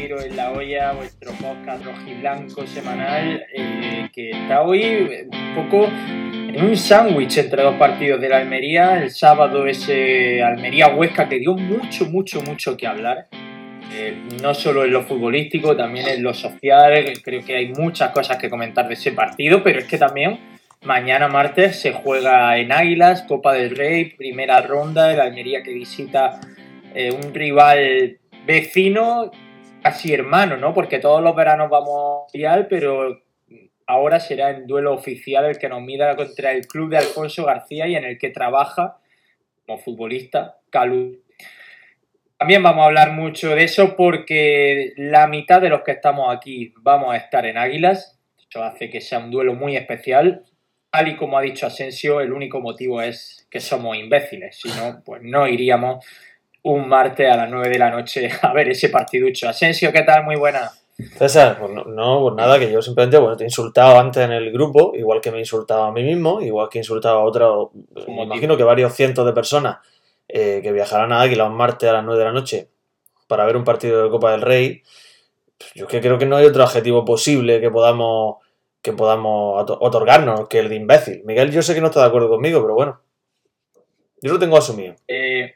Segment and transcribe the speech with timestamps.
[0.00, 6.76] En la Olla, vuestro podcast rojiblanco semanal, eh, que está hoy un poco en un
[6.76, 9.02] sándwich entre dos partidos de la Almería.
[9.02, 13.26] El sábado ese Almería-Huesca que dio mucho, mucho, mucho que hablar.
[13.92, 16.92] Eh, no solo en lo futbolístico, también en lo social.
[17.24, 20.38] Creo que hay muchas cosas que comentar de ese partido, pero es que también
[20.84, 26.38] mañana martes se juega en Águilas, Copa del Rey, primera ronda, el Almería que visita
[26.94, 29.32] eh, un rival vecino,
[29.82, 30.74] casi hermano, ¿no?
[30.74, 33.22] Porque todos los veranos vamos a Real, pero
[33.86, 37.86] ahora será en duelo oficial el que nos mida contra el club de Alfonso García
[37.86, 38.98] y en el que trabaja
[39.66, 41.22] como futbolista Calu.
[42.36, 46.72] También vamos a hablar mucho de eso porque la mitad de los que estamos aquí
[46.82, 48.18] vamos a estar en Águilas.
[48.38, 50.44] Eso hace que sea un duelo muy especial.
[50.90, 54.56] Tal y como ha dicho Asensio, el único motivo es que somos imbéciles.
[54.56, 56.04] Si no, pues no iríamos
[56.72, 59.48] un martes a las 9 de la noche a ver ese partiducho.
[59.48, 60.24] Asensio, ¿qué tal?
[60.24, 60.70] Muy buena.
[61.16, 64.32] César, pues no, no, pues nada, que yo simplemente bueno, te he insultado antes en
[64.32, 67.24] el grupo, igual que me he insultado a mí mismo, igual que he insultado a
[67.24, 67.70] otro,
[68.08, 69.78] me imagino que varios cientos de personas
[70.26, 72.68] eh, que viajarán a Águila un martes a las 9 de la noche
[73.28, 74.82] para ver un partido de Copa del Rey.
[75.56, 78.36] Pues yo es que creo que no hay otro adjetivo posible que podamos
[78.82, 81.22] que podamos otorgarnos que el de imbécil.
[81.24, 83.00] Miguel, yo sé que no está de acuerdo conmigo, pero bueno.
[84.20, 84.94] Yo lo tengo asumido.
[85.06, 85.52] Eh,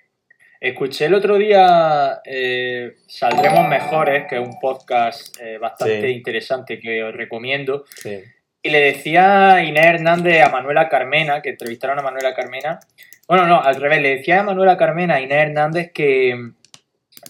[0.68, 6.06] escuché el otro día eh, Saldremos Mejores, que es un podcast eh, bastante Sí.
[6.08, 7.84] interesante que os recomiendo.
[7.96, 8.20] Sí.
[8.62, 12.78] Y le decía a Inés Hernández a Manuela Carmena, que entrevistaron a Manuela Carmena.
[13.26, 16.52] Bueno, no, al revés, le decía a Manuela Carmena a Inés Hernández que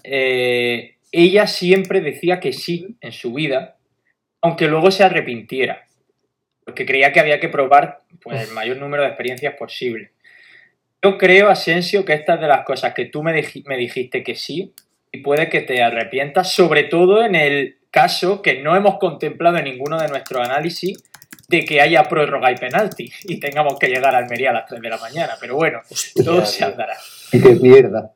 [0.05, 3.77] eh, ella siempre decía que sí en su vida,
[4.43, 5.87] aunque luego se arrepintiera.
[6.65, 10.12] Porque creía que había que probar pues, el mayor número de experiencias posible.
[11.03, 14.23] Yo creo, Asensio, que esta es de las cosas que tú me, dij- me dijiste
[14.23, 14.73] que sí,
[15.11, 19.65] y puede que te arrepientas, sobre todo en el caso que no hemos contemplado en
[19.65, 21.03] ninguno de nuestros análisis
[21.49, 24.81] de que haya prórroga y penalti y tengamos que llegar a Almería a las 3
[24.81, 25.35] de la mañana.
[25.41, 25.81] Pero bueno,
[26.25, 26.95] todo se andará.
[27.33, 28.13] Y que pierda.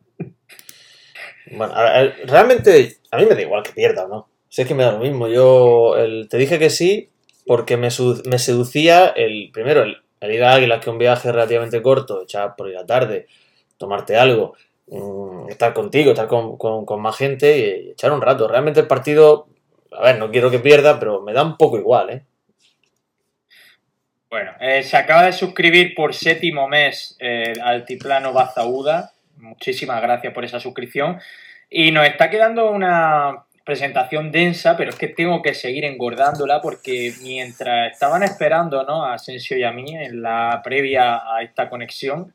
[1.51, 4.29] Bueno, a ver, realmente a mí me da igual que pierda o no.
[4.49, 5.29] Si es que me da lo mismo.
[5.29, 7.11] Yo el- te dije que sí
[7.47, 11.83] porque me seducía el primero el, el ir a Águilas, que es un viaje relativamente
[11.83, 13.27] corto, echar por ir a la tarde,
[13.77, 14.55] tomarte algo,
[14.89, 18.49] mm, estar contigo, estar con, con- con más gente y echar un rato.
[18.49, 19.49] Realmente el partido,
[19.93, 22.25] a ver, no quiero que pierda, pero me da un poco igual, ¿eh?
[24.29, 29.13] Bueno, eh, se acaba de suscribir por séptimo mes eh, Altiplano Bazauda.
[29.37, 31.21] Muchísimas gracias por esa suscripción.
[31.71, 37.13] Y nos está quedando una presentación densa, pero es que tengo que seguir engordándola porque
[37.23, 39.05] mientras estaban esperando ¿no?
[39.05, 42.33] a Asensio y a mí en la previa a esta conexión,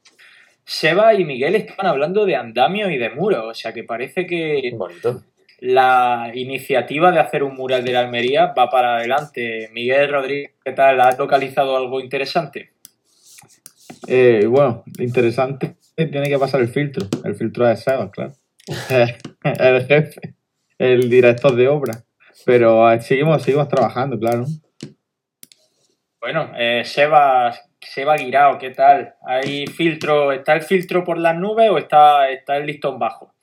[0.66, 3.48] Seba y Miguel estaban hablando de andamio y de muro.
[3.48, 5.24] O sea que parece que Bonito.
[5.62, 9.70] la iniciativa de hacer un mural de la Almería va para adelante.
[9.72, 11.00] Miguel Rodríguez, ¿qué tal?
[11.00, 12.72] ¿Has localizado algo interesante?
[14.06, 15.76] Eh, bueno, interesante.
[15.96, 17.08] Tiene que pasar el filtro.
[17.24, 18.34] El filtro de Sebas, claro.
[19.46, 20.41] el jefe.
[20.82, 21.94] El director de obra.
[22.44, 24.46] Pero eh, seguimos, seguimos trabajando, claro.
[26.20, 29.14] Bueno, eh, Seba, Seba Guirao, ¿qué tal?
[29.24, 33.36] ¿Hay filtro, ¿Está el filtro por las nubes o está, está el listón bajo?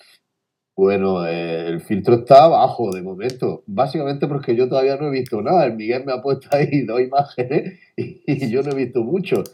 [0.77, 3.63] Bueno, eh, el filtro está abajo de momento.
[3.67, 5.65] Básicamente porque yo todavía no he visto nada.
[5.65, 9.45] El Miguel me ha puesto ahí dos imágenes y, y yo no he visto mucho.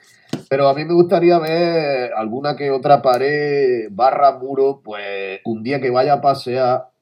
[0.49, 5.83] Pero a mí me gustaría ver alguna que otra pared, barra, muro, pues un día
[5.83, 6.94] que vaya a pasear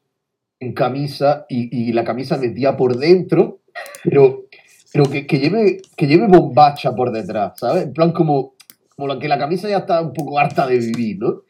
[0.62, 3.60] en camisa y, y la camisa metida por dentro,
[4.04, 4.46] pero,
[4.92, 7.84] pero que, que lleve, que lleve bombacha por detrás, ¿sabes?
[7.84, 8.54] En plan como,
[8.96, 11.42] como que la camisa ya está un poco harta de vivir, ¿no?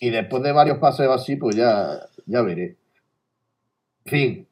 [0.00, 2.76] Y después de varios paseos así, pues ya, ya veré.
[4.04, 4.48] En fin.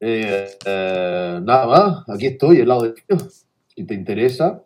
[0.00, 2.94] Eh, eh, nada más, aquí estoy, al lado de.
[3.74, 4.60] Si te interesa,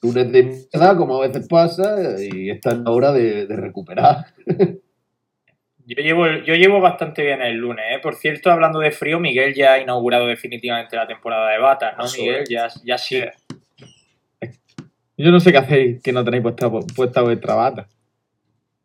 [0.00, 4.26] lunes de mierda, como a veces pasa, y esta es la hora de, de recuperar.
[5.86, 7.98] Yo llevo, yo llevo bastante bien el lunes, ¿eh?
[8.00, 12.04] Por cierto, hablando de frío, Miguel ya ha inaugurado definitivamente la temporada de batas, ¿no,
[12.16, 12.44] Miguel?
[12.48, 13.22] Ya, ya sí.
[15.16, 17.88] Yo no sé qué hacéis que no tenéis puesta, puesta vuestra bata.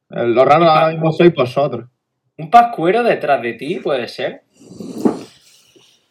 [0.10, 1.86] Eh, Lo raro ahora mismo sois vosotros.
[2.38, 4.42] ¿Un pascuero detrás de ti puede ser?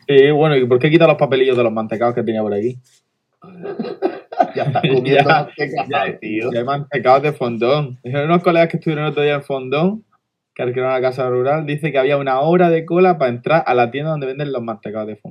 [0.09, 2.77] Sí, bueno, ¿y por qué quita los papelillos de los mantecados que tenía por aquí?
[4.55, 6.51] Ya está comiendo Ya, manteca, Ya, tío.
[6.53, 7.99] ya hay mantecados de fondón.
[8.03, 10.05] Dijeron unos colegas que estuvieron el otro día en fondón,
[10.57, 13.75] que alquilaron la casa rural, dice que había una hora de cola para entrar a
[13.75, 15.17] la tienda donde venden los mantecados de.
[15.23, 15.31] ¿Qué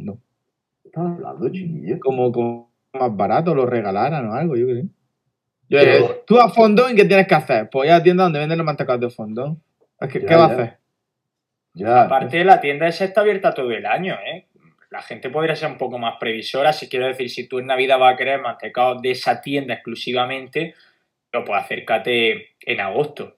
[0.86, 2.00] estás hablando, chiquillo?
[2.00, 4.83] Como, como más barato, lo regalaran o algo, yo creo.
[5.68, 7.68] Yo, Pero- eh, tú a fondón, ¿y qué tienes que hacer?
[7.72, 9.63] Pues ir a la tienda donde venden los mantecados de fondón.
[10.00, 10.77] ¿Qué, Ya, qué va a hacer?
[11.74, 12.01] Ya.
[12.04, 14.45] Aparte, la tienda esa está abierta todo el año, ¿eh?
[14.92, 16.71] La gente podría ser un poco más previsora.
[16.71, 20.75] Si quiero decir, si tú en Navidad vas a querer mantecado de esa tienda exclusivamente,
[21.31, 23.38] lo puedes acércate en agosto.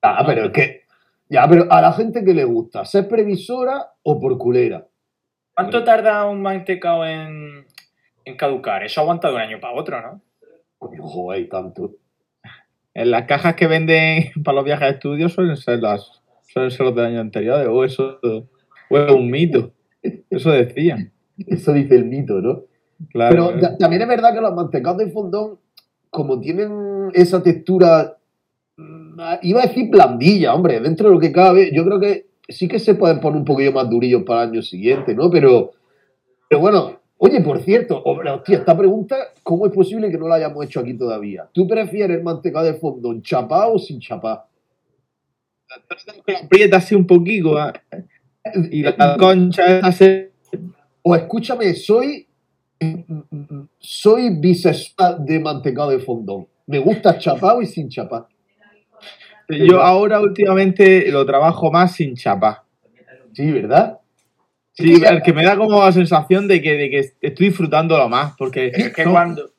[0.00, 0.85] Ah, pero es que.
[1.28, 4.86] Ya, pero a la gente que le gusta, ¿ser previsora o por culera?
[5.54, 7.64] ¿Cuánto tarda un mantecado en,
[8.24, 8.84] en caducar?
[8.84, 10.20] Eso aguanta de un año para otro, ¿no?
[10.78, 11.92] Coño, joder, tanto.
[12.94, 16.86] En las cajas que venden para los viajes de estudio suelen ser las suelen ser
[16.86, 19.72] los del año anterior, o eso o es un mito.
[20.30, 21.12] Eso decían.
[21.46, 22.62] Eso dice el mito, ¿no?
[23.10, 23.48] Claro.
[23.50, 23.60] Pero eh.
[23.60, 25.58] ta- también es verdad que los mantecados de fondón,
[26.08, 28.16] como tienen esa textura,
[29.42, 32.78] iba a decir blandilla, hombre, dentro de lo que cabe, yo creo que sí que
[32.78, 35.30] se pueden poner un poquillo más durillos para el año siguiente, ¿no?
[35.30, 35.72] Pero,
[36.48, 40.36] pero bueno, oye, por cierto, hombre, hostia, esta pregunta, ¿cómo es posible que no la
[40.36, 41.48] hayamos hecho aquí todavía?
[41.52, 44.44] ¿Tú prefieres mantecado de fondón chapado o sin chapar?
[46.42, 47.72] aprieta así un poquito ah,
[48.70, 50.32] y la concha se
[51.02, 52.26] O escúchame, soy,
[53.78, 56.46] soy bisexual de mantecado de fondón.
[56.66, 58.26] Me gusta chapado y sin chapar.
[59.48, 62.64] Yo ahora últimamente lo trabajo más sin chapa.
[63.32, 63.98] Sí, ¿verdad?
[64.72, 68.34] Sí, el que me da como la sensación de que, de que estoy disfrutándolo más,
[68.36, 69.50] porque Es que cuando,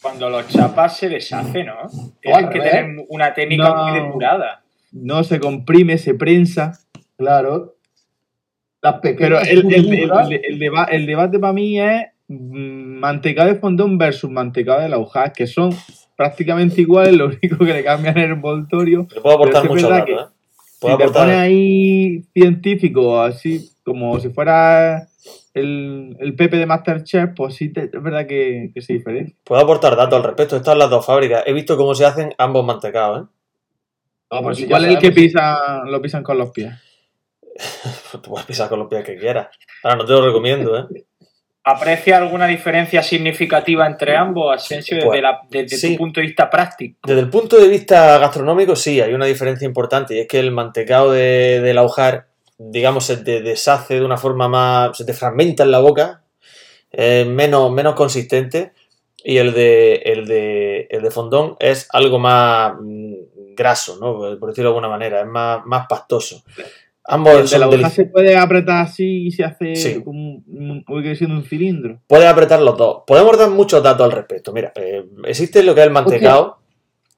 [0.00, 1.74] cuando los chapas se deshace, ¿no?
[2.20, 2.70] Tienes que revés.
[2.72, 3.84] tener una técnica No.
[3.86, 4.62] muy depurada.
[4.92, 6.78] no se comprime, se prensa.
[7.16, 7.76] Claro.
[8.82, 13.48] Las Pero el, el- el- el- el deba- el debate para mí es mm, mantecado
[13.52, 15.70] de fondón versus mantecado de laujas, que son
[16.16, 19.06] prácticamente iguales, lo único que le cambian el envoltorio.
[19.14, 20.18] Le puedo aportar es mucho que ¿eh?
[20.80, 25.06] Puedo Si te pones ahí científico, así como si fuera
[25.54, 29.34] el, el Pepe de Masterchef, pues sí, te- es verdad que, que se diferencia.
[29.44, 30.56] Puedo aportar datos al respecto.
[30.56, 31.44] Están las dos fábricas.
[31.46, 33.28] He visto cómo se hacen ambos mantecados, ¿eh?
[34.30, 36.74] No, pues sí, ya Igual el que pisa, lo pisan con los pies.
[38.12, 39.48] Tú puedes pisar con los pies que quieras.
[39.82, 40.84] Ahora no te lo recomiendo, ¿eh?
[41.68, 45.92] ¿Aprecia alguna diferencia significativa entre ambos, Asensio, desde, Pues, la- desde sí.
[45.92, 46.96] tu punto de vista práctico?
[47.04, 50.52] Desde el punto de vista gastronómico, sí, hay una diferencia importante y es que el
[50.52, 54.96] mantecado de, del aujar, digamos, se te deshace de una forma más.
[54.96, 56.22] se te fragmenta en la boca,
[56.92, 58.70] es menos, menos consistente
[59.24, 64.38] y el de, el, de, el de fondón es algo más mm, graso, ¿no?
[64.38, 66.44] Por decirlo de alguna manera, es más, más pastoso.
[67.08, 70.02] Ambos El de son la delici- se puede apretar así y se hace Sí.
[70.04, 72.00] un, un, sigue siendo un cilindro.
[72.08, 73.02] Puedes apretar los dos.
[73.06, 74.52] Podemos dar muchos datos al respecto.
[74.52, 76.58] Mira, eh, existe lo que es el mantecado,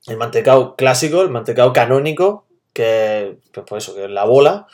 [0.06, 4.67] el mantecado clásico, el mantecado canónico, que pues, pues eso, que es la bola.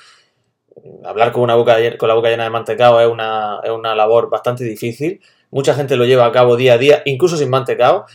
[1.04, 4.28] Hablar con, una boca, con la boca llena de mantecado es una, es una labor
[4.28, 5.20] bastante difícil.
[5.50, 8.06] Mucha gente lo lleva a cabo día a día, incluso sin mantecado.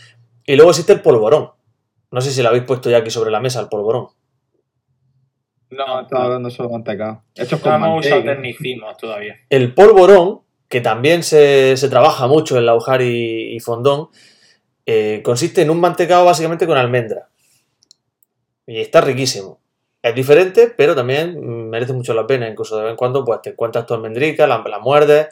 [0.44, 1.50] Y luego existe el polvorón.
[2.10, 4.08] No sé si lo habéis puesto ya aquí sobre la mesa, el polvorón.
[5.70, 7.22] No, estaba hablando solo de mantecado.
[7.34, 9.36] Hechos No con tecnicismos todavía.
[9.48, 14.08] El polvorón, que también se, se trabaja mucho en laujar y, y fondón,
[14.86, 17.28] eh, consiste en un mantecado básicamente con almendra.
[18.66, 19.60] Y está riquísimo.
[20.02, 22.48] Es diferente, pero también merece mucho la pena.
[22.48, 25.28] Incluso de vez en cuando pues, te encuentras tu almendrica, la, la muerdes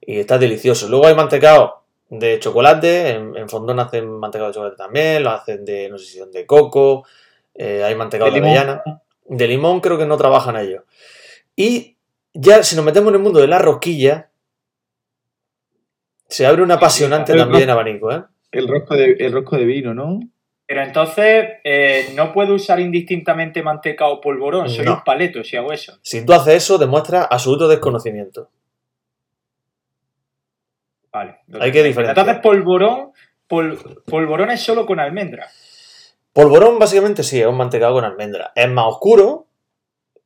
[0.00, 0.88] y está delicioso.
[0.88, 5.64] Luego hay mantecado de chocolate, en, en fondón hacen mantecado de chocolate también, lo hacen
[5.64, 7.06] de, no sé si son de coco,
[7.54, 8.82] eh, hay mantecado De de, avellana.
[9.28, 10.82] De limón creo que no trabajan ellos.
[11.54, 11.96] Y
[12.34, 14.30] ya si nos metemos en el mundo de la rosquilla,
[16.28, 18.22] se abre un apasionante el también abanico, ¿eh?
[18.52, 20.20] El rosco de, el rosco de vino, ¿no?
[20.66, 24.68] Pero entonces, eh, no puedo usar indistintamente manteca o polvorón.
[24.68, 24.96] Soy No.
[24.96, 25.98] un paleto si hago eso.
[26.02, 28.50] Si tú haces eso, demuestra absoluto desconocimiento.
[31.12, 31.38] Vale.
[31.60, 32.18] Hay que diferenciar.
[32.18, 33.12] Entonces, polvorón,
[33.46, 35.46] pol- polvorón es solo con almendra.
[36.38, 38.52] Polvorón básicamente sí, es un mantecado con almendra.
[38.54, 39.48] Es más oscuro,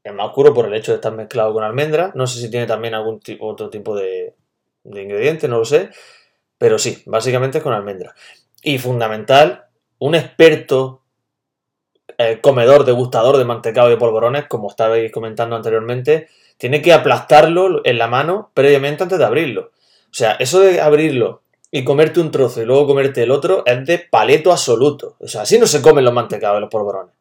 [0.04, 2.12] es más oscuro por el hecho de estar mezclado con almendra.
[2.14, 4.34] No sé si tiene también algún tipo, otro tipo de,
[4.84, 5.88] de ingrediente, no lo sé.
[6.58, 8.14] Pero sí, básicamente es con almendra.
[8.62, 9.68] Y fundamental,
[10.00, 11.00] un experto
[12.18, 16.28] eh, comedor, degustador de mantecado y polvorones, como estabais comentando anteriormente,
[16.58, 19.70] tiene que aplastarlo en la mano previamente antes de abrirlo.
[20.10, 21.41] O sea, eso de abrirlo
[21.74, 25.16] y comerte un trozo y luego comerte el otro es de paleto absoluto.
[25.18, 27.14] O sea, así no se comen los mantecados y los polvorones.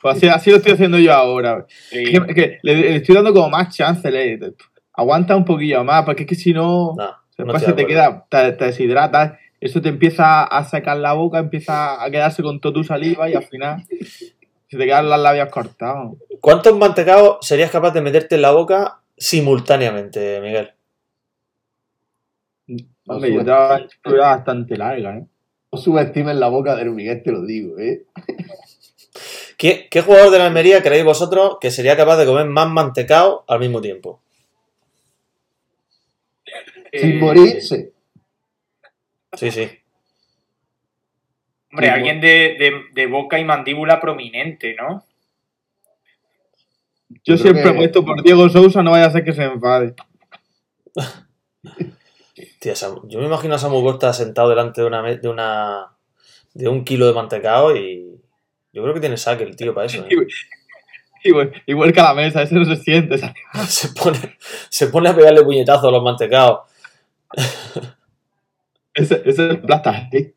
[0.00, 1.66] Pues así, así lo estoy haciendo yo ahora.
[1.90, 2.04] Sí.
[2.04, 4.10] Que, que le, le estoy dando como más chance.
[4.10, 4.38] le-
[4.94, 7.82] aguanta un poquillo más, porque es que si no, No, no después estoy se de
[7.82, 12.42] te queda, te, te deshidratas, eso te empieza a sacar la boca, empieza a quedarse
[12.42, 13.82] con toda tu saliva y al final
[14.68, 16.12] se te quedan los labios cortados.
[16.40, 20.72] ¿Cuántos mantecaos serías capaz de meterte en la boca simultáneamente, Miguel?
[23.06, 25.26] No, Hombre, yo sube- tengo una estructura bastante larga, ¿eh?
[25.72, 28.04] no subestimes la boca de Miguel, te lo digo, ¿eh?
[29.58, 33.44] ¿Qué, qué jugador de la Almería creéis vosotros que sería capaz de comer más mantecao
[33.48, 34.20] al mismo tiempo?
[36.92, 37.92] Sin Eh, morirse.
[39.34, 39.68] Sí, sí.
[41.70, 45.04] Hombre, alguien de, de- de boca y mandíbula prominente, ¿no?
[47.24, 49.32] Yo Yo creo siempre que- he puesto por Diego Sousa, no vaya a ser que
[49.32, 49.94] se enfade.
[52.62, 55.96] Tía, yo me imagino a Samu Costa sentado delante de una, de una
[56.54, 58.20] de un kilo de mantecao y
[58.72, 60.06] yo creo que tiene saque el tío para eso.
[60.08, 60.28] ¿eh?
[61.24, 63.18] Igual, igual que a la mesa, ese no se siente.
[63.66, 64.38] Se pone,
[64.68, 66.60] se pone a pegarle puñetazos a los mantecaos.
[68.94, 70.08] Ese, ese es el plata.
[70.12, 70.32] ¿eh?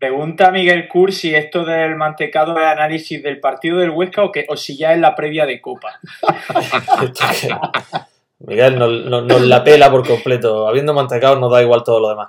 [0.00, 4.44] Pregunta Miguel Kur si esto del mantecado es análisis del partido del Huesca o, que,
[4.48, 6.00] o si ya es la previa de Copa.
[8.46, 10.66] Miguel nos, nos- nos la pela por completo.
[10.68, 12.28] Habiendo mantecao nos da igual todo lo demás.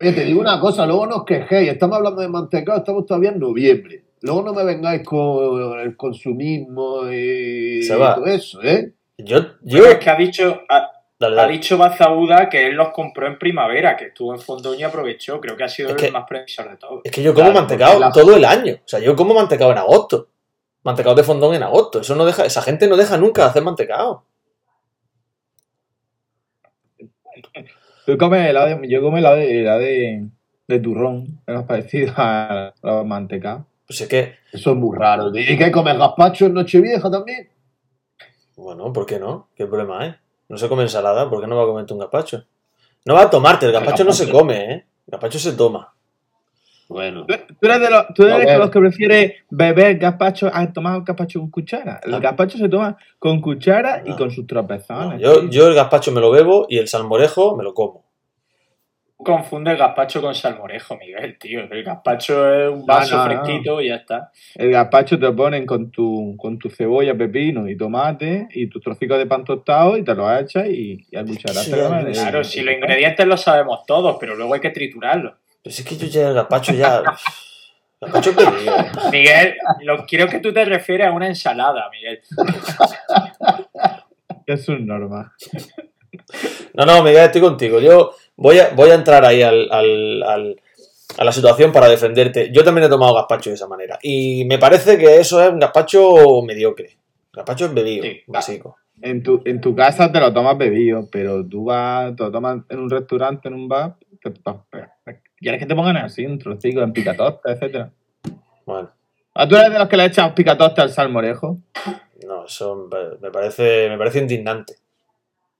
[0.00, 3.30] Oye, te digo una cosa, luego no os quejéis, estamos hablando de mantecado, estamos todavía
[3.30, 4.04] en noviembre.
[4.22, 8.14] Luego no me vengáis con el consumismo y Se va.
[8.14, 8.92] todo eso, ¿eh?
[9.18, 11.52] Yo, yo, Pero es que ha dicho, ha, dale, ha dale.
[11.52, 15.38] dicho Bazauda que él los compró en primavera, que estuvo en Fondoña y aprovechó.
[15.40, 17.00] Creo que ha sido Es el que- más previsor de todos.
[17.04, 18.74] Es que yo como Claro, la- todo el año.
[18.76, 20.28] O sea, yo como mantecao en agosto.
[20.82, 22.00] Mantecao de fondón en agosto.
[22.00, 24.24] Eso no deja, esa gente no deja nunca de hacer mantecao.
[28.06, 30.28] Tú comes helado de, yo como helado de, helado de,
[30.66, 33.64] de turrón, que nos parecido a los mantecados.
[33.86, 35.30] Pues es que, Eso es muy raro.
[35.34, 37.50] ¿Y qué comes gazpacho en Nochevieja también?
[38.56, 39.48] bueno, ¿por qué no?
[39.56, 40.14] ¿Qué problema hay?
[40.48, 42.44] No se come ensalada, ¿por qué no va a comerte un gazpacho?
[43.04, 44.40] No va a tomarte, el gazpacho no se gazpacho.
[44.40, 44.86] come, ¿eh?
[45.06, 45.92] El gazpacho se toma.
[46.90, 47.34] Bueno, ¿Tú,
[47.68, 48.58] eres de los, tú eres A de ver.
[48.58, 52.00] los que prefiere beber gazpacho a tomar gazpacho con cuchara.
[52.04, 52.18] El Ah.
[52.18, 54.16] gazpacho se toma con cuchara y No.
[54.16, 55.20] con sus No, tropezones.
[55.20, 58.10] yo, yo el gazpacho me lo bebo y el salmorejo me lo como.
[59.18, 61.60] Confunde el gazpacho con salmorejo, Miguel, tío.
[61.70, 63.44] El gazpacho es un vaso No, no, no.
[63.44, 64.30] fresquito y ya está.
[64.56, 68.82] El gazpacho te lo ponen con tu, con tu cebolla, pepino y tomate y tus
[68.82, 71.90] trocitos de pan tostado y te lo echas y, y a cucharadas Sí, te lo
[71.90, 72.18] metes.
[72.18, 75.34] Claro, si los ingredientes los sabemos todos, pero luego hay que triturarlos.
[75.62, 77.02] Pero si es que yo ya el gazpacho ya...
[78.00, 78.74] Gazpacho perdido.
[79.12, 82.20] Miguel, lo, quiero que tú te refieres a una ensalada, Miguel.
[84.46, 85.30] Es un normal.
[86.74, 87.80] No, no, Miguel, estoy contigo.
[87.80, 90.60] Yo voy a, voy a entrar ahí al, al- al-
[91.18, 92.50] a la situación para defenderte.
[92.52, 93.98] Yo también he tomado gazpacho de esa manera.
[94.02, 96.96] Y me parece que eso es un gazpacho mediocre.
[97.32, 98.20] Gazpacho es bebido, Sí.
[98.26, 98.76] básico.
[99.02, 102.58] En tu, en tu casa te lo tomas bebido, pero tú vas, te lo tomas
[102.68, 106.80] en un restaurante, en un bar, te- te- quieres que te pongan así, un trocico
[106.82, 107.90] en picatosta, etcétera.
[108.66, 108.90] Bueno,
[109.34, 111.58] ¿A tú eres de los que le echan picatosta al salmorejo?
[112.26, 114.74] no, eso me me parece, me parece indignante.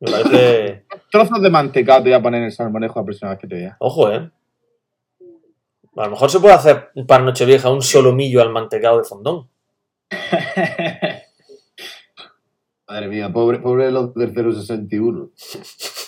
[0.01, 0.85] Me parece...
[1.11, 3.55] Trozos de mantecado te voy a poner en el salmorejo la próxima vez que te
[3.55, 3.77] vea.
[3.79, 4.31] Ojo, ¿eh?
[5.97, 9.49] A lo mejor se puede hacer para Nochevieja un solomillo al mantecado de fondón.
[12.89, 15.31] madre mía, pobre, pobre los del 061.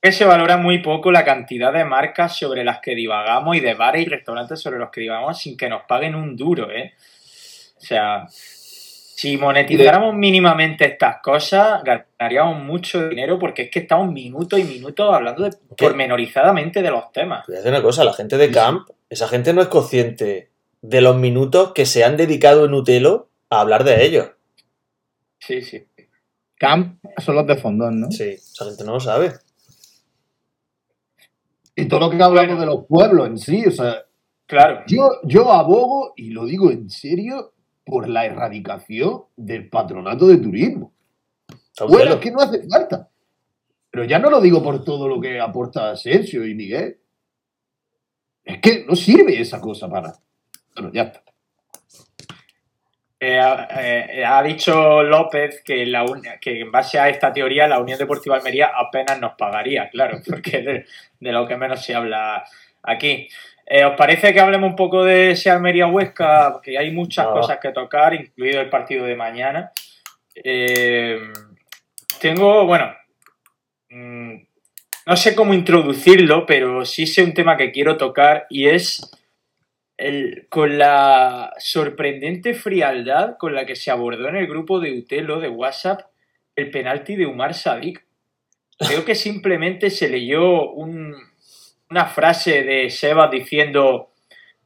[0.00, 3.74] que se valora muy poco la cantidad de marcas sobre las que divagamos y de
[3.74, 6.94] bares y restaurantes sobre los que divagamos sin que nos paguen un duro, ¿eh?
[7.76, 14.58] O sea, si monetizáramos mínimamente estas cosas, ganaríamos mucho dinero porque es que estamos minutos
[14.58, 17.44] y minutos hablando de, pormenorizadamente de los temas.
[17.44, 20.48] Te voy a decir una cosa, la gente de Camp, esa gente no es consciente
[20.80, 24.30] de los minutos que se han dedicado en Utelo a hablar de ellos.
[25.38, 25.86] Sí, sí.
[26.58, 28.10] Camp son los de fondón, ¿no?
[28.10, 29.32] Sí, esa gente no lo sabe.
[31.74, 34.04] Y todo lo que hablamos de los pueblos en sí, o sea,
[34.46, 34.82] Claro.
[34.88, 37.52] yo, yo abogo, y lo digo en serio,
[37.84, 40.92] por la erradicación del patronato de turismo.
[41.88, 43.08] Bueno, es que no hace falta.
[43.90, 46.98] Pero ya no lo digo por todo lo que aporta Asensio y Miguel.
[48.44, 50.14] Es que no sirve esa cosa para.
[50.74, 51.22] Bueno, ya está.
[53.22, 53.38] Eh,
[53.78, 57.98] eh, ha dicho López que, la un- que en base a esta teoría la Unión
[57.98, 60.86] Deportiva Almería apenas nos pagaría, claro, porque es de,
[61.20, 62.42] de lo que menos se habla
[62.82, 63.28] aquí.
[63.66, 66.50] Eh, ¿Os parece que hablemos un poco de ese Almería Huesca?
[66.54, 69.70] Porque hay muchas cosas que tocar, incluido el partido de mañana.
[72.20, 72.92] Tengo, bueno,
[73.90, 74.34] mm,
[75.06, 79.10] no sé cómo introducirlo, pero sí sé un tema que quiero tocar y es
[80.00, 85.40] el- con la sorprendente frialdad con la que se abordó en el grupo de Utelo
[85.40, 86.00] de WhatsApp
[86.56, 88.04] el penalti de Umar Sadik.
[88.78, 91.14] Creo que simplemente se leyó un-
[91.90, 94.10] una frase de Sebas diciendo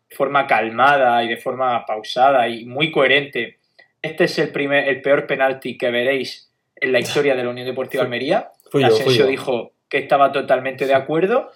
[0.09, 3.59] de forma calmada y de forma pausada y muy coherente,
[4.03, 7.67] este es el, primer, el peor penalti que veréis en la historia de la Unión
[7.67, 8.51] Deportiva Almería.
[8.71, 9.31] Fui yo, fui Asensio yo.
[9.31, 11.51] dijo que estaba totalmente de acuerdo.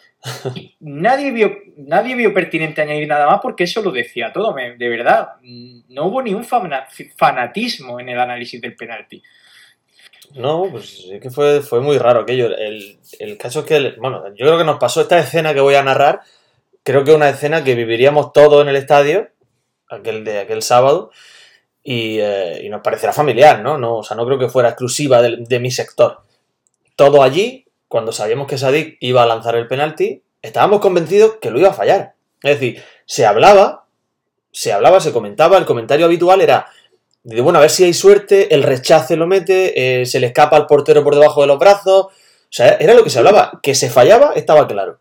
[0.81, 4.55] Nadie vio, nadie vio pertinente añadir nada más porque eso lo decía todo.
[4.55, 9.23] de verdad, no hubo ni un fana- fanatismo en el análisis del penalti.
[10.35, 12.55] No, pues es que fue, fue muy raro aquello.
[12.57, 15.75] El, el caso es que, bueno, yo creo que nos pasó esta escena que voy
[15.75, 16.21] a narrar.
[16.83, 19.29] Creo que es una escena que viviríamos todos en el estadio,
[19.89, 21.11] aquel de aquel sábado,
[21.83, 23.79] y, eh, nos parecerá familiar, ¿no?
[23.79, 26.23] no o sea, no creo que fuera exclusiva de, de mi sector.
[26.97, 31.59] Todo allí, cuando sabíamos que Sadik iba a lanzar el penalti, estábamos convencidos que lo
[31.59, 32.15] iba a fallar.
[32.43, 33.87] Es decir, se hablaba,
[34.53, 36.69] se hablaba, se comentaba, el comentario habitual era
[37.25, 40.57] de bueno, a ver si hay suerte, el rechace lo mete, eh, se le escapa
[40.57, 42.07] al portero por debajo de los brazos.
[42.07, 42.13] O
[42.51, 43.61] sea, era lo que se hablaba.
[43.63, 45.01] Que se fallaba, estaba claro.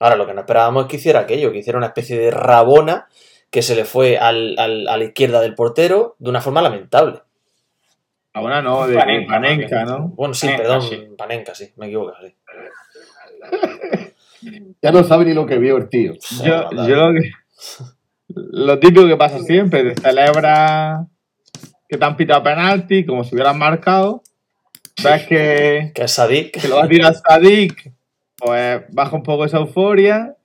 [0.00, 3.08] Ahora, lo que no esperábamos es que hiciera aquello, que hiciera una especie de rabona
[3.50, 7.22] que se le fue al- al- a la izquierda del portero de una forma lamentable.
[8.38, 10.08] Ahora no, de Panenka, Panenka, ¿no?
[10.10, 11.08] Bueno, sí, Panenka, perdón, sí.
[11.16, 12.34] Panenka, sí, me equivoco, sí.
[14.80, 16.14] Ya no sabe ni lo que vio el tío.
[16.44, 17.30] Yo, yo lo que.
[18.30, 21.06] Lo típico que pasa siempre, te celebra
[21.88, 24.22] que te han pitado penalti, como si hubieran marcado.
[25.02, 26.60] Ves que, Que es Sadik.
[26.60, 27.90] que lo va a tirar Sadik,
[28.36, 30.36] pues baja un poco esa euforia.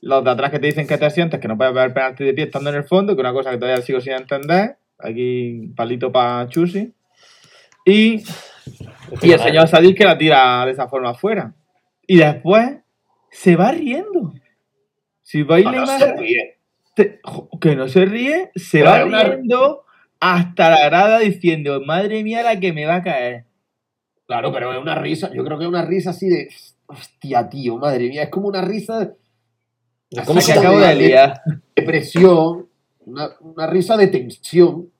[0.00, 2.24] Los de atrás que te dicen que te sientes, que no puedes ver el penalti
[2.24, 4.76] de pie estando en el fondo, que es una cosa que todavía sigo sin entender.
[4.98, 6.94] Aquí, palito para Chusi.
[7.84, 8.22] Y
[9.22, 11.54] Y el señor Sadik que la tira de esa forma afuera.
[12.06, 12.78] Y después
[13.30, 14.32] se va riendo.
[15.22, 16.58] Si veis la No se ríe.
[16.94, 17.20] te-
[17.60, 19.84] que no se ríe, se Pero va una- riendo
[20.20, 23.44] hasta la grada diciendo, madre mía la que me va a caer.
[24.26, 25.30] Claro, pero es una risa.
[25.34, 26.48] Yo creo que es una risa así de.
[26.86, 28.24] Hostia, tío, madre mía.
[28.24, 29.14] Es como una risa
[30.26, 31.40] ¿Cómo se que acabo de liar.
[31.74, 32.68] de presión,
[33.06, 34.91] una, una risa de tensión.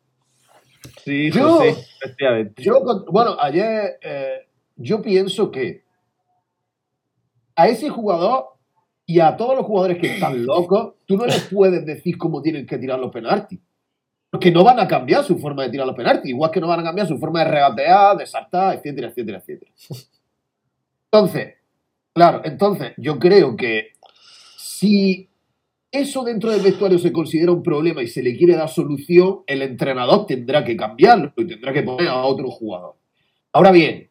[1.05, 2.62] Sí, Yo- José, efectivamente.
[2.62, 5.85] Yo, bueno, ayer eh, yo pienso que
[7.55, 8.47] a ese jugador
[9.07, 12.66] y a todos los jugadores que están locos, tú no les puedes decir cómo tienen
[12.66, 13.61] que tirar los penaltis.
[14.31, 16.81] Porque no van a cambiar su forma de tirar los penaltis, igual que no van
[16.81, 19.71] a cambiar su forma de regatear, de saltar, etcétera, etcétera, etcétera.
[21.12, 21.55] Entonces,
[22.14, 23.88] claro, entonces yo creo que
[24.57, 25.29] si
[25.92, 29.61] eso dentro del vestuario se considera un problema y se le quiere dar solución, el
[29.61, 32.94] entrenador tendrá que cambiarlo y tendrá que poner a otro jugador.
[33.52, 34.09] Ahora bien,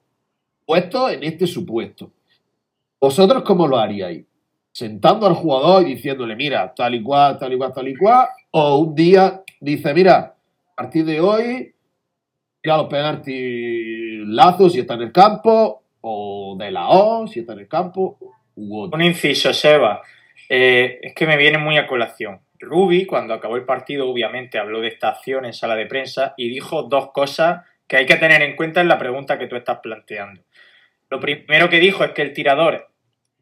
[0.63, 2.12] puesto en este supuesto,
[3.00, 4.24] ¿vosotros cómo lo haríais?
[4.72, 8.28] Sentando al jugador y diciéndole, mira, tal y cual, tal y cual, tal y cual,
[8.52, 10.36] o un día dice, mira,
[10.72, 11.74] a partir de hoy,
[12.62, 17.54] tira los penaltis Lazo si está en el campo, o de la O si está
[17.54, 18.20] en el campo,
[18.56, 18.98] u otro.
[18.98, 20.00] Un inciso, Seba.
[20.54, 22.42] Eh, es que me viene muy a colación.
[22.60, 26.50] Rubi, cuando acabó el partido, obviamente habló de esta acción en sala de prensa y
[26.50, 29.80] dijo dos cosas que hay que tener en cuenta en la pregunta que tú estás
[29.80, 30.42] planteando.
[31.10, 32.90] Lo primero que dijo es que el tirador,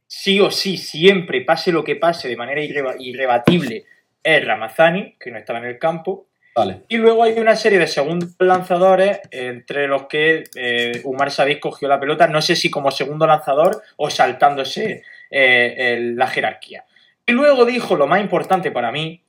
[0.06, 3.86] sí o sí, siempre, pase lo que pase, de manera irreba- irrebatible,
[4.22, 6.28] es Ramazani, que no estaba en el campo.
[6.56, 6.82] Vale.
[6.90, 11.88] Y luego hay una serie de segundos lanzadores, entre los que eh, Umar Sadik cogió
[11.88, 16.86] la pelota, no sé si como segundo lanzador o saltándose eh, el- la jerarquía.
[17.30, 19.22] Y luego dijo lo más importante para mí,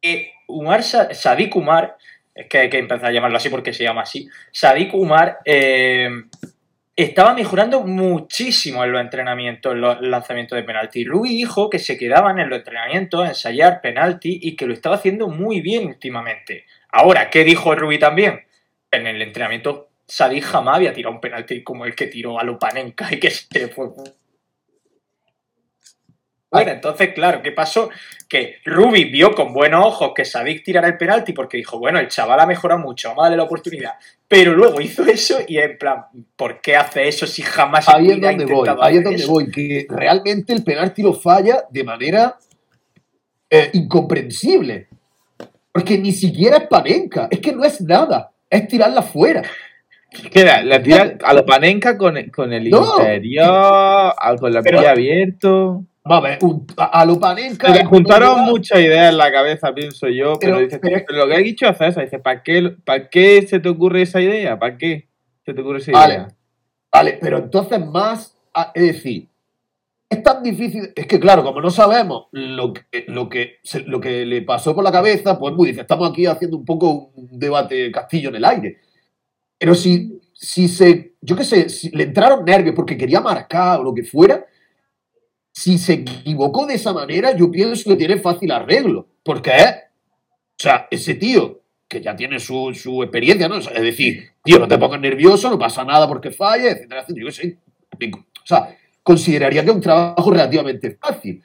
[0.00, 1.96] que Umar Sa- Sadik Umar,
[2.34, 6.08] es que hay que empezar a llamarlo así porque se llama así, Sadik Umar eh,
[6.94, 11.04] estaba mejorando muchísimo en los entrenamientos, en los lanzamientos de penalti.
[11.04, 14.96] Rubi dijo que se quedaban en los entrenamientos a ensayar penalti y que lo estaba
[14.96, 16.66] haciendo muy bien últimamente.
[16.90, 18.42] Ahora, ¿qué dijo Rubi también?
[18.90, 23.08] En el entrenamiento Sadik jamás había tirado un penalti como el que tiró a Lupanenka
[23.12, 23.88] y que se fue.
[26.50, 27.90] Bueno, entonces, claro, ¿qué pasó?
[28.26, 32.08] Que Rubi vio con buenos ojos que Sadik tirara el penalti porque dijo, bueno, el
[32.08, 33.92] chaval ha mejorado mucho, vamos a darle la oportunidad.
[34.26, 36.04] Pero luego hizo eso y en plan,
[36.36, 39.30] ¿por qué hace eso si jamás Ahí es donde voy, ahí es donde eso?
[39.32, 42.36] voy, que realmente el penalti lo falla de manera
[43.50, 44.88] eh, incomprensible.
[45.70, 49.42] Porque ni siquiera es panenca, es que no es nada, es tirarla fuera.
[50.32, 52.96] Que la, la tira a lo Panenka con, el- con el No.
[52.98, 55.84] interior, con la Pero- pie abierto.
[56.08, 57.74] A ver, un- a, a lo panenca.
[57.74, 61.28] Se juntaron muchas ideas en la cabeza, pienso yo, pero, Pero- dices, pero- pero lo
[61.28, 64.58] que ha dicho es César, dice, ¿para qué, ¿para qué se te ocurre esa idea?
[64.58, 65.08] ¿Para qué
[65.44, 66.14] se te ocurre esa Vale.
[66.14, 66.28] idea?
[66.92, 68.36] Vale, pero entonces más,
[68.74, 69.28] es decir,
[70.10, 70.90] es tan difícil.
[70.96, 74.82] Es que, claro, como no sabemos lo que, lo que, lo que le pasó por
[74.82, 75.82] la cabeza, pues muy difícil.
[75.82, 78.78] Estamos aquí haciendo un poco un debate castillo en el aire.
[79.58, 81.12] Pero si, si se.
[81.20, 84.46] Yo qué sé, si le entraron nervios porque quería marcar o lo que fuera,
[85.58, 89.06] si se equivocó de esa manera, yo pienso que tiene fácil arreglo.
[89.22, 89.50] Porque.
[89.52, 93.56] O sea, ese tío que ya tiene su, su experiencia, ¿no?
[93.58, 97.24] Es decir, tío, no te pongas nervioso, no pasa nada porque falle, etcétera, etcétera.
[97.24, 97.58] Yo qué sé.
[98.14, 101.42] O sea, consideraría que es un trabajo relativamente fácil.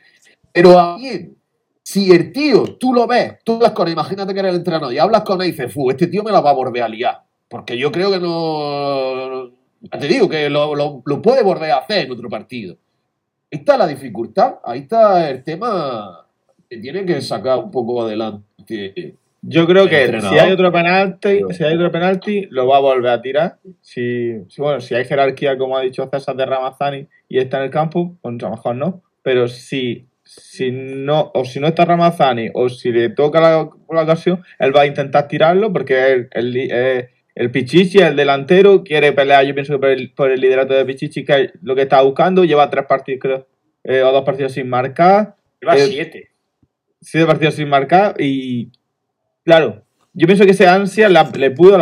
[0.51, 1.37] Pero a bien,
[1.81, 4.97] si el tío, tú lo ves, tú hablas con imagínate que eres el entrenador y
[4.99, 7.21] hablas con él y dices, fu, este tío me la va a volver a liar.
[7.47, 9.51] Porque yo creo que no.
[9.99, 12.77] Te digo que lo, lo- lo puede volver a hacer en otro partido.
[13.53, 16.25] Ahí está la dificultad, ahí está el tema
[16.67, 19.13] que tiene que sacar un poco adelante.
[19.43, 20.33] Yo creo que Entrenador.
[20.33, 23.57] si hay otro penalti, si hay otro penalti, lo va a volver a tirar.
[23.79, 27.65] Si, si, bueno, si hay jerarquía, como ha dicho César de Ramazani, y está en
[27.65, 29.03] el campo, pues a lo mejor no.
[29.21, 34.01] Pero si, si no, o si no está Ramazani, o si le toca la, la
[34.01, 39.53] ocasión, él va a intentar tirarlo, porque eh, el Pichichi, el delantero, quiere pelear, yo
[39.53, 42.43] pienso que por el, por el liderato de Pichichi, que es lo que está buscando,
[42.43, 43.47] lleva tres partidos, creo,
[43.83, 46.29] eh, o dos partidos sin marcar Lleva Eh, siete.
[47.01, 48.69] siete partidos sin marcar y
[49.45, 49.81] claro,
[50.13, 51.77] yo pienso que ese ansia la- le pudo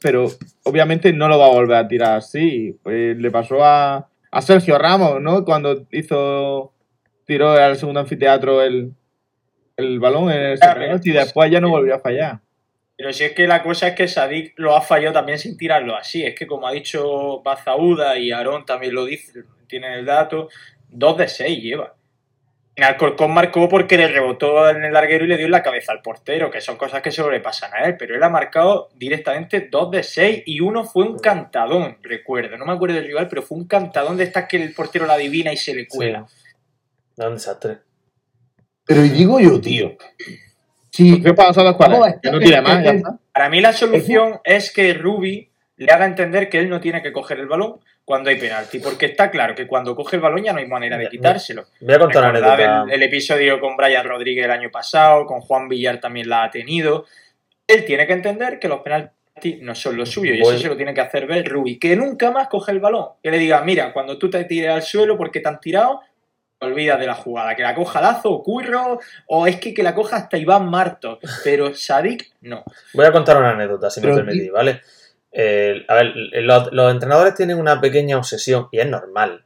[0.00, 0.26] pero
[0.64, 2.78] obviamente no lo va a volver a tirar así.
[2.82, 5.44] Pues le pasó a, a Sergio Ramos, ¿no?
[5.44, 6.72] Cuando hizo
[7.26, 8.92] tiró al segundo anfiteatro el,
[9.76, 12.40] el balón en el Claro, y pues, después ya no volvió a fallar.
[12.96, 15.96] Pero si es que la cosa es que Sadik lo ha fallado también sin tirarlo
[15.96, 16.24] así.
[16.24, 20.48] Es que como ha dicho Bazauda y Aarón también lo dice, tienen el dato,
[20.90, 21.94] 2 de 6 lleva.
[22.76, 25.92] En Alcorcón marcó porque le rebotó en el larguero y le dio en la cabeza
[25.92, 27.96] al portero, que son cosas que solo le pasan a él.
[27.96, 32.56] Pero él ha marcado directamente 2 de 6 y uno fue un cantadón, recuerdo.
[32.56, 35.14] No me acuerdo del rival, pero fue un cantadón de estas que el portero la
[35.14, 36.26] adivina y se le cuela.
[37.16, 37.78] Es un desastre.
[38.84, 39.96] Pero y digo yo, tío.
[40.94, 42.20] Si, ¿Qué pasa a los cuales?
[42.22, 43.18] Que no ya el- está.
[43.32, 47.10] Para mí la solución es que Rubi le haga entender que él no tiene que
[47.10, 50.52] coger el balón cuando hay penalti, porque está claro que cuando coge el balón ya
[50.52, 51.64] no hay manera de quitárselo.
[51.80, 55.98] Voy a contar el, el episodio con Brian Rodríguez el año pasado, con Juan Villar
[55.98, 57.06] también la ha tenido.
[57.66, 60.76] Él tiene que entender que los penaltis no son lo suyo y eso se lo
[60.76, 63.06] tiene que hacer ver Rubi, que nunca más coge el balón.
[63.20, 66.02] Que le diga, mira, cuando tú te tires al suelo porque te han tirado,
[66.60, 69.94] olvidas de la jugada, que la coja Lazo o Curro, o es que, que la
[69.94, 72.64] coja hasta Iván Marto, pero Sadik no.
[72.94, 74.80] Voy a contar una anécdota, si me Pero, permitís, ¿vale?
[75.32, 79.44] Eh, a ver, los, los entrenadores tienen una pequeña obsesión, y es normal,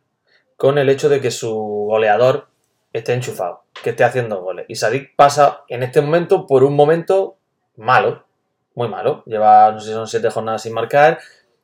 [0.57, 2.49] con el hecho de que su goleador
[2.92, 4.66] esté enchufado, que esté haciendo goles.
[4.68, 7.38] Y Sadik pasa en este momento por un momento
[7.77, 8.27] malo,
[8.75, 9.23] muy malo.
[9.27, 11.18] Lleva, no sé si son siete jornadas sin marcar,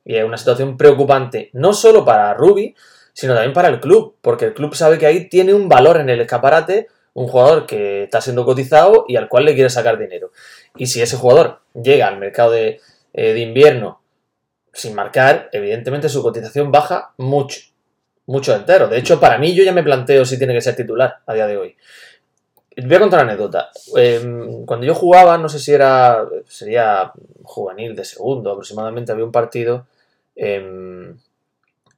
[0.04, 2.74] y es una situación preocupante, no solo para Rubi,
[3.14, 6.10] sino también para el club, porque el club sabe que ahí tiene un valor en
[6.10, 10.32] el escaparate, un jugador que está siendo cotizado y al cual le quiere sacar dinero.
[10.76, 12.80] Y si ese jugador llega al mercado de,
[13.12, 14.02] eh, de invierno
[14.72, 17.60] sin marcar, evidentemente su cotización baja mucho,
[18.26, 18.88] mucho entero.
[18.88, 21.46] De hecho, para mí yo ya me planteo si tiene que ser titular a día
[21.46, 21.76] de hoy.
[22.76, 23.70] Voy a contar una anécdota.
[23.96, 27.12] Eh, cuando yo jugaba, no sé si era, sería
[27.44, 29.86] juvenil de segundo aproximadamente, había un partido
[30.34, 31.20] en,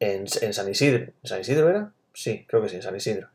[0.00, 1.04] en, San Isidro.
[1.22, 1.92] ¿En San Isidro era?
[2.12, 3.28] Sí, creo que sí, en San Isidro.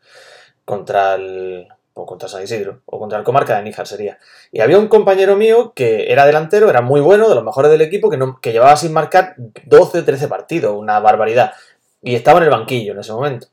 [0.65, 4.17] Contra el, o contra San Isidro, o contra el Comarca de Níjar sería.
[4.51, 7.81] Y había un compañero mío que era delantero, era muy bueno, de los mejores del
[7.81, 11.53] equipo, que, no, que llevaba sin marcar 12 o 13 partidos, una barbaridad.
[12.01, 13.47] Y estaba en el banquillo en ese momento.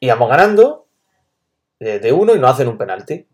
[0.00, 0.86] Íbamos ganando
[1.80, 3.26] eh, de uno y nos hacen un penalti.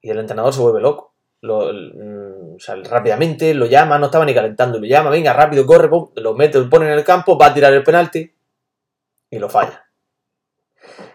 [0.00, 1.12] Y el entrenador se vuelve loco.
[1.42, 5.66] Lo, mm, o sea, rápidamente lo llama, no estaba ni calentando, lo llama, venga, rápido,
[5.66, 8.32] corre, lo mete, lo pone en el campo, va a tirar el penalti
[9.30, 9.86] y lo falla.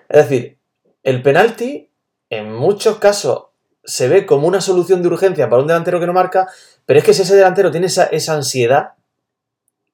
[0.10, 0.60] Es decir,
[1.04, 1.90] el penalti
[2.30, 3.46] en muchos casos
[3.84, 6.48] se ve como una solución de urgencia para un delantero que no marca,
[6.86, 8.94] pero es que si ese delantero tiene esa, esa ansiedad,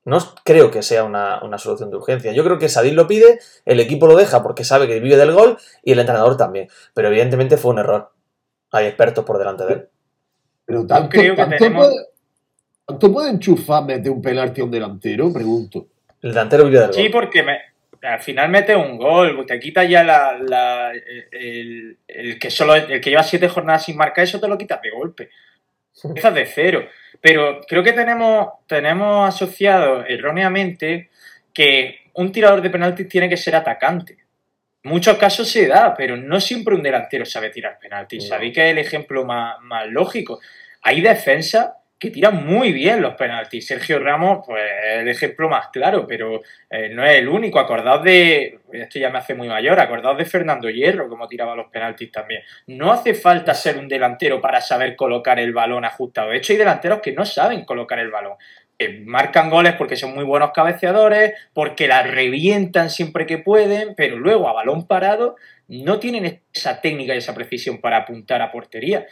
[0.03, 2.31] no creo que sea una, una solución de urgencia.
[2.31, 5.33] Yo creo que Sadik lo pide, el equipo lo deja porque sabe que vive del
[5.33, 6.69] gol y el entrenador también.
[6.93, 8.11] Pero evidentemente fue un error.
[8.71, 9.89] Hay expertos por delante de él.
[10.65, 12.05] Pero tanto, creo que tanto tenemos- puede,
[12.85, 15.31] ¿tanto puede enchufar meter un penalti a un delantero?
[15.33, 15.87] Pregunto.
[16.21, 16.95] El delantero vive del gol.
[16.95, 17.59] Sí, porque me-
[18.01, 20.91] al final mete un gol, te quita ya la, la-
[21.31, 24.81] el, el que solo el que lleva siete jornadas sin marcar, eso te lo quitas
[24.81, 25.29] de golpe.
[26.03, 26.87] Empiezas de cero.
[27.19, 31.09] Pero creo que tenemos, tenemos asociado erróneamente
[31.53, 34.17] que un tirador de penaltis tiene que ser atacante.
[34.83, 38.23] En muchos casos se da, pero no siempre un delantero sabe tirar penaltis.
[38.23, 38.29] No.
[38.29, 40.39] Sabéis que es el ejemplo más, más lógico.
[40.83, 43.65] Hay defensas que tira muy bien los penaltis.
[43.65, 47.59] Sergio Ramos, pues el ejemplo más claro, pero eh, no es el único.
[47.59, 51.71] Acordaos de, esto ya me hace muy mayor, acordaos de Fernando Hierro, como tiraba los
[51.71, 52.43] penaltis también.
[52.67, 56.29] No hace falta ser un delantero para saber colocar el balón ajustado.
[56.29, 58.37] De hecho, hay delanteros que no saben colocar el balón.
[59.05, 64.47] marcan goles porque son muy buenos cabeceadores, porque la revientan siempre que pueden, pero luego
[64.47, 65.35] a balón parado
[65.67, 69.07] no tienen esa técnica y esa precisión para apuntar a portería.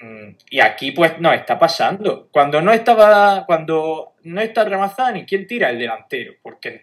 [0.00, 2.28] Mm, y aquí pues no está pasando.
[2.30, 5.70] Cuando no estaba, cuando no está Ramazani, ¿quién tira?
[5.70, 6.82] El delantero, porque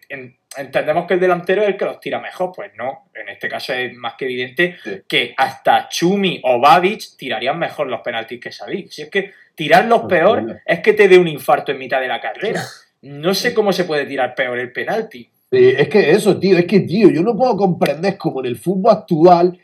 [0.57, 3.09] entendemos que el delantero es el que los tira mejor, pues no.
[3.13, 8.01] En este caso es más que evidente que hasta Chumi o Babic tirarían mejor los
[8.01, 8.89] penaltis que Sadik.
[8.89, 12.07] Si es que tirar los peor es que te dé un infarto en mitad de
[12.07, 12.61] la carrera.
[13.01, 15.27] No sé cómo se puede tirar peor el penalti.
[15.49, 18.91] es que eso, tío, es que, tío, yo no puedo comprender cómo en el fútbol
[18.91, 19.59] actual,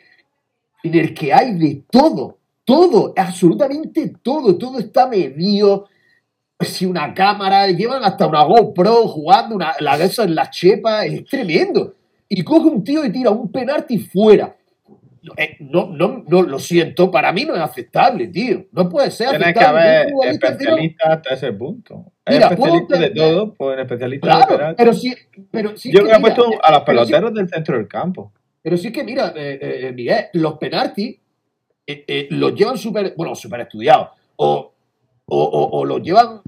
[0.84, 2.37] en el que hay de todo,
[2.68, 5.88] todo, absolutamente todo, todo está medido.
[6.60, 11.06] Si una cámara, llevan hasta una GoPro jugando una, la de eso en la chepa,
[11.06, 11.94] es tremendo.
[12.28, 14.54] Y coge un tío y tira un penalti fuera.
[15.38, 18.66] Eh, no, no, no, lo siento, para mí no es aceptable, tío.
[18.74, 22.12] No puede ser Tienes que haber especialistas hasta ese punto.
[22.28, 24.76] Mira, especialista de todo, pues especialista claro, de penalti.
[24.78, 25.16] Pero sí,
[25.52, 28.34] pero sí Yo me he puesto a los peloteros del centro del campo.
[28.62, 31.18] Pero sí que, mira, eh, eh, Miguel, los penaltis
[31.90, 34.74] eh, eh, los llevan súper, bueno, súper estudiados, o,
[35.26, 36.42] o, los llevan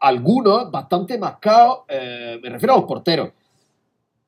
[0.00, 3.30] algunos bastante mascados, eh, me refiero a los porteros.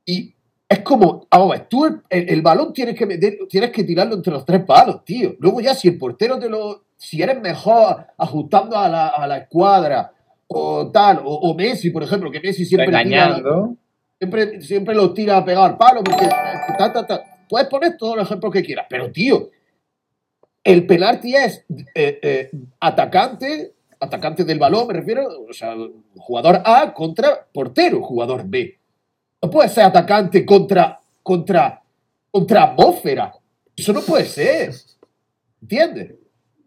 [0.07, 0.33] Y
[0.69, 3.07] es como, vamos tú el, balón tienes que
[3.49, 5.35] tienes que tirarlo entre los tres palos, tío.
[5.41, 9.39] Luego ya si el portero te lo, si eres mejor ajustando a la, a la
[9.39, 10.13] escuadra
[10.47, 13.43] o tal, o, Messi, por ejemplo, que Messi siempre tira,
[14.19, 16.29] siempre, siempre lo tira a pegar al palo, porque
[17.49, 19.51] puedes poner todos los ejemplos que quieras, pero tío,
[20.65, 22.51] el penalti es eh, eh,
[22.81, 25.77] atacante, atacante del balón, me refiero, o sea,
[26.17, 28.79] jugador A contra portero, jugador B.
[29.43, 31.83] No puede ser atacante contra, contra,
[32.31, 33.35] contra atmósfera.
[33.77, 34.73] Eso no puede ser.
[35.61, 36.15] ¿Entiendes?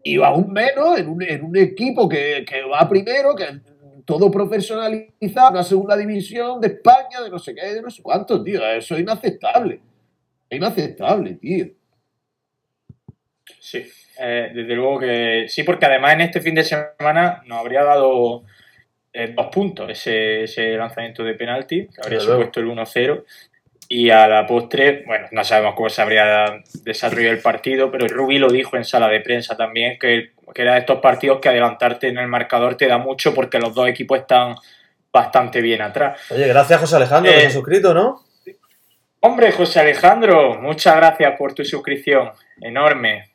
[0.04, 3.46] Y aún menos en un, en un equipo que, que, va primero, que
[4.04, 8.42] todo profesionalizado, una segunda división de España, de no sé qué, de no sé cuánto,
[8.44, 8.64] tío.
[8.64, 9.80] Eso es inaceptable.
[10.50, 11.66] Inaceptable, tío.
[13.58, 13.86] Sí,
[14.18, 18.44] eh, desde luego que sí, porque además en este fin de semana nos habría dado
[19.12, 23.24] eh, dos puntos ese, ese, lanzamiento de penalti, que habría supuesto el 1-0.
[23.90, 28.38] Y a la postre, bueno, no sabemos cómo se habría desarrollado el partido, pero Rubí
[28.38, 32.08] lo dijo en sala de prensa también, que, que era de estos partidos que adelantarte
[32.08, 34.56] en el marcador te da mucho porque los dos equipos están
[35.10, 36.20] bastante bien atrás.
[36.30, 38.24] Oye, gracias José Alejandro, que se ha eh, suscrito, ¿no?
[39.20, 42.30] Hombre, José Alejandro, muchas gracias por tu suscripción,
[42.60, 43.30] enorme.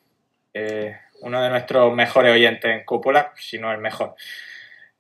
[0.54, 4.16] Eh, uno de nuestros mejores oyentes en Cúpula, si no el mejor.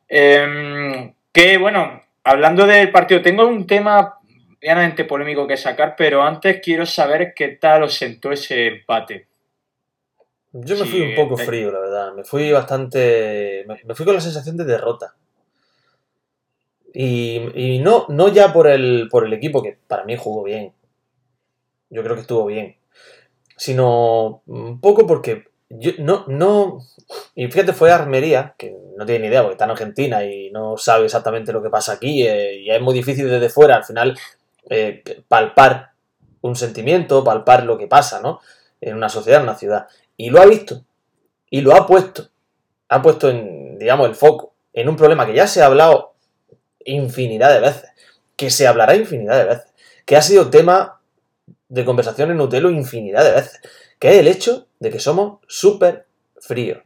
[0.08, 4.20] Em, que bueno, hablando del partido, tengo un tema
[4.62, 9.28] medianamente polémico que sacar, pero antes quiero saber qué tal os sentó ese empate.
[10.54, 12.13] Yo me fui un poco frío, la verdad.
[12.13, 13.66] Me fui bastante.
[13.68, 15.16] Me, fui con la sensación de derrota.
[16.94, 20.74] Y, no, no ya por el, por el equipo, que para mí jugó bien.
[21.89, 22.78] Yo creo que estuvo bien
[23.63, 26.80] sino un poco porque yo no, no,
[27.34, 30.76] y fíjate, fue Armería, que no tiene ni idea porque está en Argentina y no
[30.76, 34.19] sabe exactamente lo que pasa aquí, eh, y es muy difícil desde fuera al final
[34.69, 35.91] eh, palpar
[36.41, 38.41] un sentimiento, palpar lo que pasa, ¿no?
[38.82, 39.88] En una sociedad, en una ciudad.
[40.17, 40.84] Y lo ha visto,
[41.49, 42.28] y lo ha puesto,
[42.89, 46.15] ha puesto en, digamos, el foco, en un problema que ya se ha hablado
[46.84, 47.89] infinidad de veces,
[48.36, 49.73] que se hablará infinidad de veces,
[50.06, 50.99] que ha sido tema
[51.74, 53.60] de conversación en Utelo infinidad de veces,
[53.98, 56.06] que es el hecho de que somos súper
[56.40, 56.84] fríos.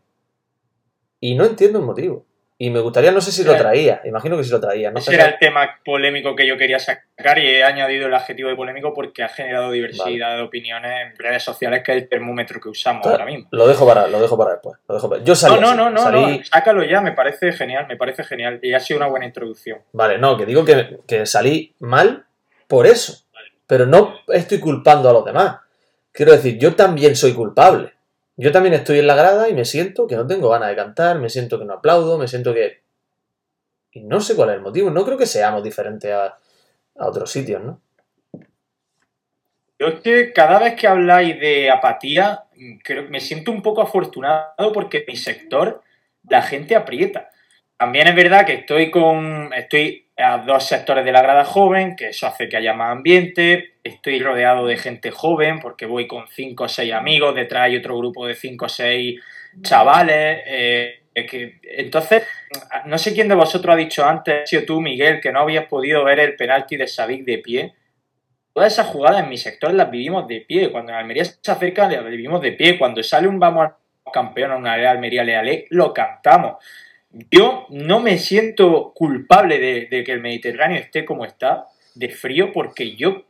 [1.19, 2.26] Y no entiendo el motivo.
[2.58, 4.89] Y me gustaría, no sé si lo traía, imagino que sí lo traía.
[4.89, 8.50] No Ese era el tema polémico que yo quería sacar y he añadido el adjetivo
[8.50, 12.60] de polémico porque ha generado diversidad de opiniones en redes sociales, que es el termómetro
[12.62, 13.50] que usamos ahora mismo.
[13.52, 14.80] Lo dejo para, lo dejo para después.
[14.88, 18.23] Lo dejo Yo salí no, no, no, no, sácalo ya, me parece genial, me parece
[18.23, 18.60] genial.
[18.63, 19.82] Y ha sido una buena introducción.
[19.91, 22.26] Vale, no, que digo que, que salí mal
[22.67, 23.26] por eso.
[23.67, 25.60] Pero no estoy culpando a los demás.
[26.12, 27.93] Quiero decir, yo también soy culpable.
[28.38, 31.19] Yo también estoy en la grada y me siento que no tengo ganas de cantar,
[31.19, 32.82] me siento que no aplaudo, me siento que...
[33.91, 34.89] Y no sé cuál es el motivo.
[34.91, 36.38] No creo que seamos diferentes a,
[36.95, 37.82] otros sitios, ¿no?
[39.80, 42.45] Yo es que cada vez que habláis de apatía,
[42.84, 45.84] creo, me siento un poco afortunado porque mi sector,
[46.27, 47.30] la gente aprieta.
[47.77, 49.53] También es verdad que estoy con.
[49.53, 53.75] estoy a dos sectores de la grada joven, que eso hace que haya más ambiente.
[53.84, 57.97] Estoy rodeado de gente joven, porque voy con cinco o seis amigos, detrás hay otro
[57.97, 59.21] grupo de cinco o seis
[59.62, 60.41] chavales.
[60.45, 62.23] Eh, que, entonces,
[62.86, 66.03] no sé quién de vosotros ha dicho antes, sido tú, Miguel, que no habías podido
[66.03, 67.73] ver el penalti de Savic de pie.
[68.53, 70.71] Todas esas jugadas en mi sector las vivimos de pie.
[70.71, 72.77] Cuando en Almería se acerca, las vivimos de pie.
[72.77, 76.63] Cuando sale un vamos a campeón a una Almería Lealé, lo cantamos.
[77.32, 82.95] Yo no me siento culpable de, que el Mediterráneo esté como está, de frío, porque
[82.95, 83.25] yo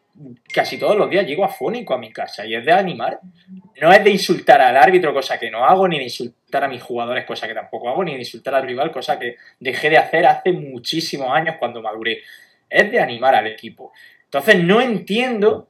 [0.52, 3.20] casi todos los días llego afónico a mi casa y es de animar.
[3.80, 6.82] No es de insultar al árbitro, cosa que no hago, ni de insultar a mis
[6.82, 10.26] jugadores, cosa que tampoco hago, ni de insultar al rival, cosa que dejé de hacer
[10.26, 12.24] hace muchísimos años cuando maduré.
[12.70, 13.94] Es de animar al equipo.
[14.26, 15.68] Entonces no entiendo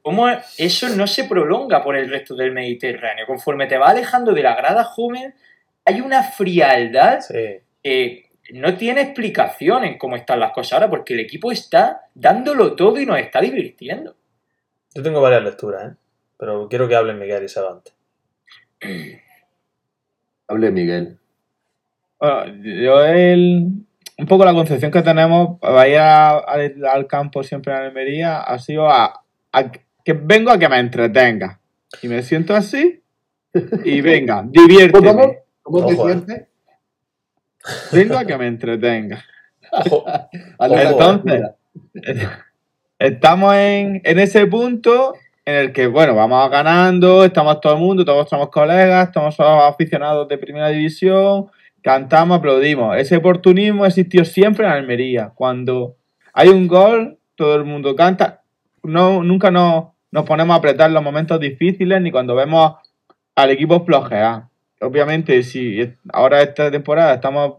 [0.00, 3.26] cómo eso no se prolonga por el resto del Mediterráneo.
[3.26, 5.34] Conforme te va alejando de la grada joven,
[5.88, 7.20] hay una frialdad
[7.82, 12.76] que no tiene explicación en cómo están las cosas ahora, porque el equipo está dándolo
[12.76, 14.14] todo y nos está divirtiendo.
[14.94, 15.96] Yo tengo varias lecturas, ¿eh?
[16.36, 17.92] pero quiero que hablen Miguel y Sabante.
[20.48, 21.18] Hable Miguel.
[22.20, 23.68] Bueno, yo el,
[24.18, 28.90] un poco la concepción que tenemos para ir al campo siempre en Almería ha sido
[28.90, 29.22] a,
[30.04, 31.60] que vengo a que me entretenga.
[32.02, 33.02] Y me siento así
[33.84, 35.47] y venga, diviérteme.
[35.70, 35.96] ¿Cómo, te eh.
[35.96, 36.46] sientes?
[37.92, 39.24] Vengo a que me entretenga.
[40.60, 41.42] Entonces,
[42.98, 48.04] estamos en, en ese punto en el que, bueno, vamos ganando, estamos todo el mundo,
[48.04, 51.46] todos somos colegas, estamos aficionados de primera división,
[51.82, 52.96] cantamos, aplaudimos.
[52.96, 55.32] Ese oportunismo existió siempre en Almería.
[55.34, 55.96] Cuando
[56.32, 58.42] hay un gol, todo el mundo canta.
[58.82, 62.74] No, nunca nos, nos ponemos a apretar en los momentos difíciles ni cuando vemos
[63.34, 64.47] al equipo flojear.
[64.80, 67.54] Obviamente, si ahora esta temporada estamos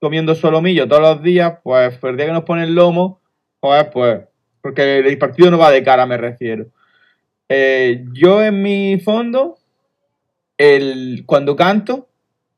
[0.00, 3.20] comiendo solomillo todos los días, pues el día que nos pone el lomo,
[3.60, 4.20] pues, pues,
[4.62, 6.66] porque el partido no va de cara, me refiero.
[7.48, 9.58] Eh, yo en mi fondo,
[10.56, 12.08] el, cuando canto,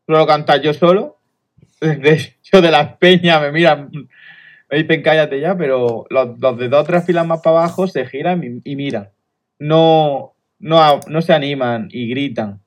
[0.07, 1.18] suelo cantar yo solo.
[1.81, 3.90] De hecho, de las peñas me miran,
[4.70, 7.88] me dicen cállate ya, pero los, los de dos o tres filas más para abajo
[7.88, 9.11] se giran y, y miran.
[9.59, 12.62] No, no, no se animan y gritan.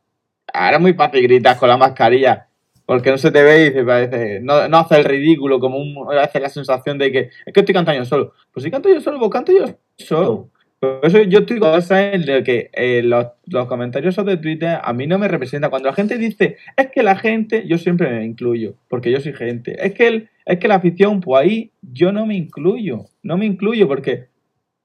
[0.56, 2.48] Ahora es muy fácil gritar con la mascarilla,
[2.86, 6.08] porque no se te ve y se parece, no, no hace el ridículo, como un,
[6.18, 8.34] hace la sensación de que es que estoy cantando yo solo.
[8.52, 9.65] Pues si canto yo solo, pues canto yo
[9.98, 10.50] solo.
[10.80, 14.78] Por eso yo estoy con esa en el que eh, los, los comentarios de Twitter
[14.84, 15.70] a mí no me representan.
[15.70, 19.34] Cuando la gente dice, es que la gente, yo siempre me incluyo, porque yo soy
[19.34, 19.84] gente.
[19.84, 23.06] Es que, el, es que la afición, pues ahí yo no me incluyo.
[23.24, 24.28] No me incluyo porque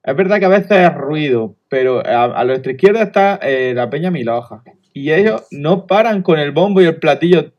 [0.03, 3.91] es verdad que a veces es ruido, pero a, a nuestra izquierda está eh, la
[3.91, 4.63] Peña Miloja.
[4.93, 7.53] Y ellos no paran con el bombo y el platillo,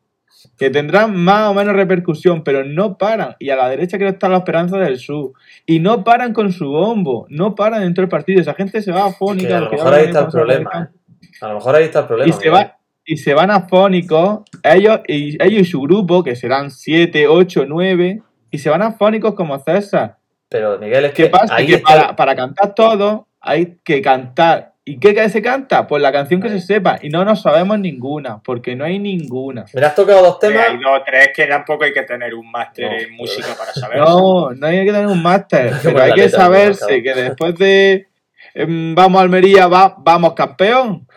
[0.58, 3.36] que tendrán más o menos repercusión, pero no paran.
[3.40, 5.34] Y a la derecha creo que está la Esperanza del Sur.
[5.66, 8.42] Y no paran con su bombo, no paran dentro del partido.
[8.42, 9.48] Esa gente se va afónica.
[9.48, 10.70] Que a lo mejor ahí está el problema.
[10.74, 10.98] ¿eh?
[11.42, 12.30] A lo mejor ahí está el problema.
[12.30, 16.70] Y se, va, y se van afónicos, ellos y, ellos y su grupo, que serán
[16.72, 20.18] 7, 8, 9, y se van afónicos como César.
[20.50, 21.56] Pero Miguel, es ¿Qué que pasa?
[21.56, 24.71] ahí que está- para, para cantar todo hay que cantar.
[24.92, 25.88] ¿Y qué se canta?
[25.88, 27.00] Pues la canción que se sepa.
[27.02, 29.64] Y no nos sabemos ninguna, porque no hay ninguna.
[29.74, 30.68] Mira, has tocado dos Eh, temas.
[30.68, 34.00] hay dos tres que tampoco hay que tener un máster No, en música para saber.
[34.00, 38.10] No, no hay que tener un máster, pero hay que letra, saberse que después de
[38.54, 41.08] em, vamos a Almería, va, vamos campeón.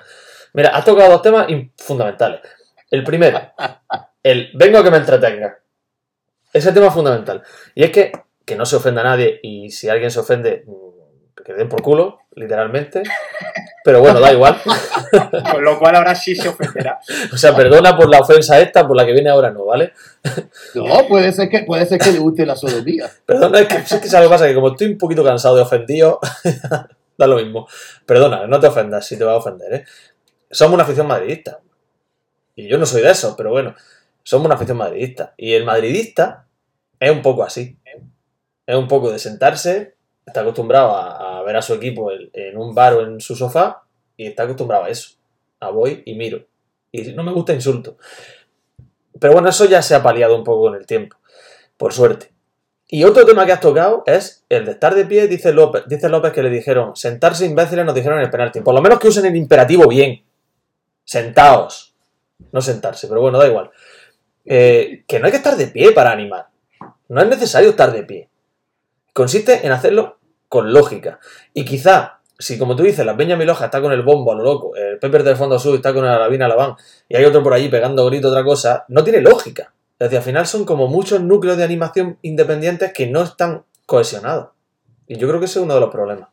[0.52, 2.42] Mira, has tocado dos temas fundamentales.
[2.92, 3.40] El primero,
[4.22, 5.58] el vengo a que me entretenga.
[6.52, 7.42] Ese tema es fundamental.
[7.74, 8.12] Y es que,
[8.46, 10.64] que no se ofenda a nadie y si alguien se ofende,
[11.44, 13.02] que den por culo, literalmente.
[13.84, 14.56] Pero bueno, da igual.
[15.52, 16.98] Con lo cual ahora sí se ofenderá.
[17.32, 19.92] O sea, perdona por la ofensa esta, por la que viene ahora no, ¿vale?
[20.74, 23.10] No, puede ser que, puede ser que le guste la sodomía.
[23.26, 24.46] Perdona, es que, es que ¿sabes lo que pasa?
[24.46, 26.18] Que como estoy un poquito cansado de ofendido,
[27.18, 27.68] da lo mismo.
[28.06, 29.84] Perdona, no te ofendas si te va a ofender, ¿eh?
[30.50, 31.60] Somos una afición madridista.
[32.56, 33.74] Y yo no soy de esos, pero bueno,
[34.22, 35.34] somos una afición madridista.
[35.36, 36.46] Y el madridista
[36.98, 37.78] es un poco así.
[38.66, 39.93] Es un poco de sentarse,
[40.26, 43.82] está acostumbrado a, ver a su equipo en, un bar o en su sofá
[44.16, 45.16] y está acostumbrado a eso.
[45.60, 46.44] A voy y miro.
[46.92, 47.96] Y no me gusta, insulto.
[49.18, 51.16] Pero bueno, eso ya se ha paliado un poco con el tiempo,
[51.76, 52.32] por suerte.
[52.88, 56.08] Y otro tema que has tocado es el de estar de pie, dice López, dice
[56.08, 58.60] López que le dijeron, sentarse imbéciles nos dijeron en el penalti.
[58.60, 60.22] Por lo menos que usen el imperativo bien.
[61.04, 61.94] Sentaos.
[62.52, 63.70] No sentarse, pero bueno, da igual.
[64.44, 66.48] Eh, que no hay que estar de pie para animar.
[67.08, 68.28] No es necesario estar de pie.
[69.12, 70.18] Consiste en hacerlo
[70.54, 71.18] con lógica.
[71.52, 74.44] Y quizá, si como tú dices, la Peña Miloja está con el bombo a lo
[74.44, 76.76] loco, el Pepper del Fondo Sur está con la Lavina Laván,
[77.08, 79.74] y hay otro por allí pegando grito otra cosa, no tiene lógica.
[79.98, 84.50] Es decir, al final son como muchos núcleos de animación independientes que no están cohesionados.
[85.08, 86.28] Y yo creo que ese es uno de los problemas.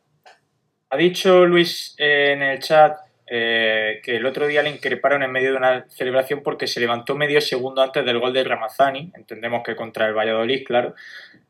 [0.90, 2.98] Ha dicho Luis eh, en el chat
[3.34, 7.14] eh, que el otro día le increparon en medio de una celebración porque se levantó
[7.14, 10.94] medio segundo antes del gol de Ramazani, entendemos que contra el Valladolid, claro.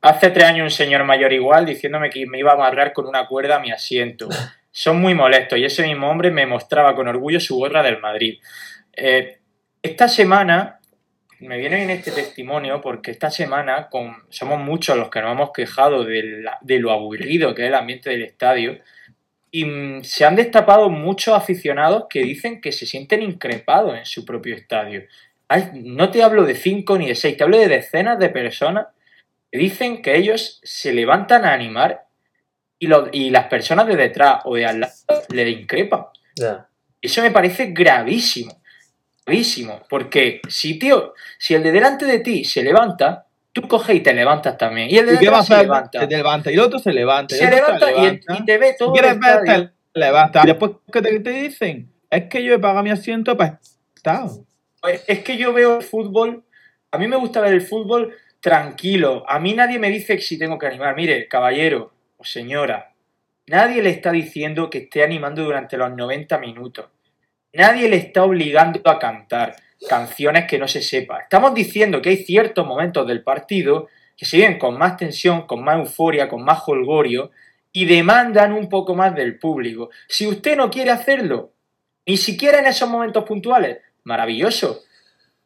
[0.01, 3.27] Hace tres años un señor mayor igual diciéndome que me iba a amarrar con una
[3.27, 4.29] cuerda a mi asiento.
[4.71, 8.39] Son muy molestos y ese mismo hombre me mostraba con orgullo su gorra del Madrid.
[8.97, 9.39] Eh,
[9.83, 10.79] esta semana
[11.41, 13.89] me viene en este testimonio porque esta semana
[14.29, 18.23] somos muchos los que nos hemos quejado de lo aburrido que es el ambiente del
[18.23, 18.79] estadio
[19.55, 24.25] y mm, se han destapado muchos aficionados que dicen que se sienten increpados en su
[24.25, 25.03] propio estadio.
[25.75, 28.87] No te hablo de cinco ni de seis, te hablo de decenas de personas
[29.51, 32.07] que dicen que ellos se levantan a animar
[32.79, 34.93] y, lo- y las personas de detrás o de al lado
[35.29, 36.07] le increpan.
[36.37, 36.69] Ya.
[37.03, 38.63] Eso me parece gravísimo.
[39.27, 39.83] Gravísimo.
[39.91, 44.15] Porque si, tío, si el de delante de ti se levanta, tú coges y te
[44.15, 44.91] levantas también.
[44.91, 46.01] Y el de ¿Y qué se levanta.
[46.01, 46.51] Se te levanta.
[46.51, 47.35] Y el otro se levanta.
[47.35, 48.37] y Se levanta y, levanta.
[48.39, 48.93] y te ve todo.
[48.93, 50.43] Quieres ver, te levanta.
[50.43, 51.93] Y después, ¿qué te, te dicen?
[52.11, 53.61] Es que yo he pagado mi asiento para
[53.95, 54.29] estar.
[54.81, 56.45] Pues Es que yo veo el fútbol,
[56.91, 59.25] a mí me gusta ver el fútbol tranquilo.
[59.29, 60.97] A mí nadie me dice que si tengo que animar.
[60.97, 62.93] Mire, caballero o señora,
[63.47, 66.87] nadie le está diciendo que esté animando durante los 90 minutos.
[67.55, 69.55] Nadie le está obligando a cantar
[69.89, 71.21] canciones que no se sepa.
[71.21, 75.63] Estamos diciendo que hay ciertos momentos del partido que se viven con más tensión, con
[75.63, 77.31] más euforia, con más holgorio
[77.73, 79.91] y demandan un poco más del público.
[80.09, 81.53] Si usted no quiere hacerlo,
[82.07, 84.83] ni siquiera en esos momentos puntuales, maravilloso.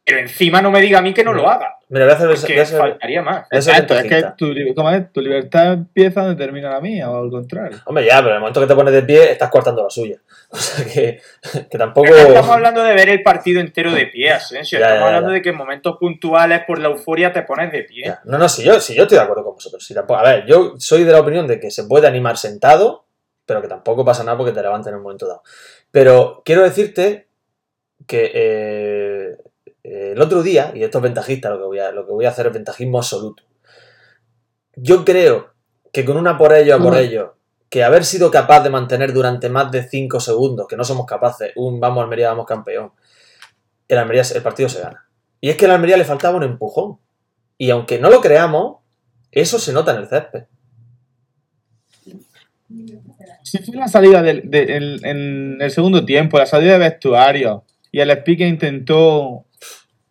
[0.05, 2.27] Pero encima no me diga a mí que no lo haga, Mira, voy a hacer,
[2.27, 3.47] voy a porque hacer- faltaría más.
[3.51, 5.13] Exacto, es que tu, ¿cómo es?
[5.13, 7.79] tu libertad empieza donde termina la mía, o al contrario.
[7.87, 10.17] Hombre, ya, pero en el momento que te pones de pie, estás cortando la suya.
[10.51, 11.21] O sea que,
[11.69, 12.07] que tampoco.
[12.09, 14.79] Pero no estamos hablando de ver el partido entero de pie, Asensio.
[14.79, 15.17] Ya, Estamos ya, ya.
[15.17, 18.05] hablando de que en momentos puntuales, por la euforia, te pones de pie.
[18.07, 18.21] Ya.
[18.25, 19.85] No, no, si yo, si yo estoy de acuerdo con vosotros.
[19.85, 23.07] Si tampoco, a ver, yo soy de la opinión de que se puede animar sentado,
[23.45, 25.43] pero que tampoco pasa nada porque te levanten en un momento dado.
[25.91, 27.27] Pero quiero decirte
[28.07, 29.37] que eh,
[30.13, 32.31] el otro día, y esto es ventajista, lo que, voy a, lo que voy a
[32.31, 33.43] hacer es ventajismo absoluto.
[34.75, 35.53] Yo creo
[35.93, 37.37] que con una por ello a por ello,
[37.71, 41.53] que haber sido capaz de mantener durante más de 5 segundos, que no somos capaces,
[41.57, 42.93] un vamos Almería, vamos campeón,
[43.89, 45.09] el, Almería, el partido se gana.
[45.41, 46.99] Y es que al Almería le faltaba un empujón.
[47.59, 48.79] Y aunque no lo creamos,
[49.31, 50.45] eso se nota en el césped.
[53.43, 57.65] Si fue la salida del, de- en, en el segundo tiempo, la salida de vestuario,
[57.93, 59.47] y el speaker intentó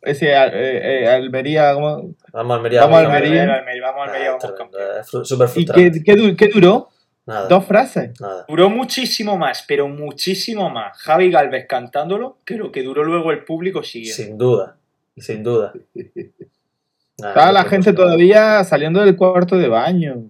[0.05, 2.13] ese eh, eh, Almería, ¿cómo?
[2.31, 3.45] Vamos Almería, Vamos, vamos Almería.
[3.45, 6.89] Vamos, Almería, vamos, Almería, vamos, es ¿Y qué, qué du- qué duró?
[7.27, 8.11] Nada, Dos frases.
[8.21, 8.45] nada.
[8.47, 13.43] Duró muchísimo más, pero muchísimo más Javi Galvez cantándolo que lo que duró luego el
[13.43, 14.23] público siguiendo.
[14.23, 14.77] Sin duda,
[15.17, 15.73] sin duda.
[17.17, 20.25] Nada, Estaba la gente todavía saliendo del cuarto de baño.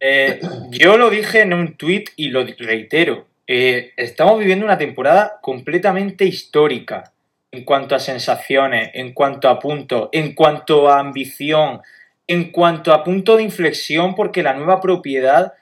[0.00, 0.40] Eh,
[0.70, 3.26] yo lo dije en un tuit y lo reitero.
[3.46, 7.12] Eh, estamos viviendo una temporada completamente histórica
[7.52, 11.80] en cuanto a sensaciones, en cuanto a puntos, en cuanto a ambición,
[12.26, 15.54] en cuanto a punto de inflexión, porque la nueva propiedad,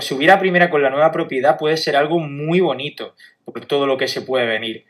[0.00, 3.14] subir a primera con la nueva propiedad puede ser algo muy bonito
[3.44, 4.84] por todo lo que se puede venir.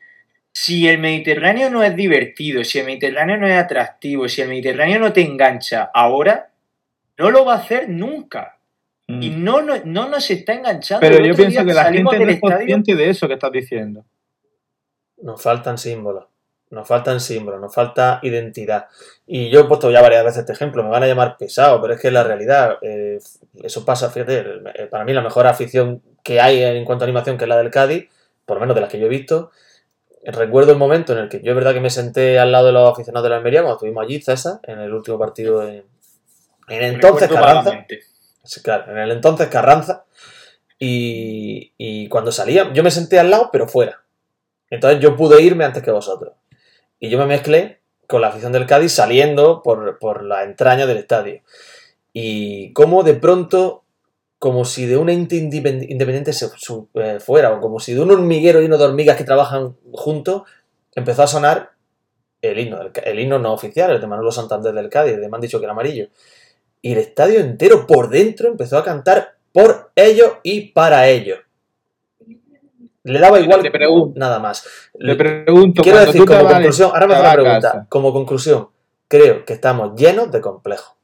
[0.54, 4.98] Si el Mediterráneo no es divertido, si el Mediterráneo no es atractivo, si el Mediterráneo
[4.98, 6.50] no te engancha ahora,
[7.18, 8.58] no lo va a hacer nunca.
[9.08, 9.22] Mm.
[9.22, 11.00] Y no, no, no nos está enganchando.
[11.00, 14.04] Pero yo pienso que la gente no es estadio- consciente de eso que estás diciendo.
[15.22, 16.26] Nos faltan símbolos.
[16.70, 18.86] Nos faltan símbolos, nos falta identidad.
[19.26, 21.92] Y yo he puesto ya varias veces este ejemplo, me van a llamar pesado, pero
[21.92, 23.18] es que la realidad, eh,
[23.62, 24.42] eso pasa, fíjate,
[24.76, 27.58] eh, para mí la mejor afición que hay en cuanto a animación, que es la
[27.58, 28.08] del Cádiz,
[28.46, 29.50] por lo menos de las que yo he visto,
[30.24, 32.72] recuerdo el momento en el que yo es verdad que me senté al lado de
[32.72, 35.84] los aficionados de la Almería cuando estuvimos allí, César, en el último partido en,
[36.68, 37.86] en entonces Recuerdo Carranza.
[38.62, 40.04] claro, en el entonces Carranza.
[40.78, 44.02] Y, y cuando salía, yo me senté al lado, pero fuera.
[44.72, 46.32] Entonces yo pude irme antes que vosotros.
[46.98, 50.96] Y yo me mezclé con la afición del Cádiz saliendo por, por la entraña del
[50.96, 51.42] estadio.
[52.14, 53.84] Y como de pronto,
[54.38, 56.46] como si de un ente independ- independiente se
[56.94, 60.42] eh, fuera, o como si de un hormiguero lleno de hormigas que trabajan juntos,
[60.94, 61.72] empezó a sonar
[62.40, 65.28] el himno, Ca- el himno no oficial, el de Manolo Santander del Cádiz, el de
[65.28, 66.08] me han dicho que era amarillo.
[66.80, 71.38] Y el estadio entero por dentro empezó a cantar por ellos y para ellos.
[73.04, 73.62] Le daba igual
[74.14, 74.64] nada más.
[74.98, 77.60] te pregunto Quiero decir, como conclusión, ahora me hago la pregunta.
[77.60, 78.68] casa, Como conclusión,
[79.08, 80.94] creo que estamos llenos de complejos.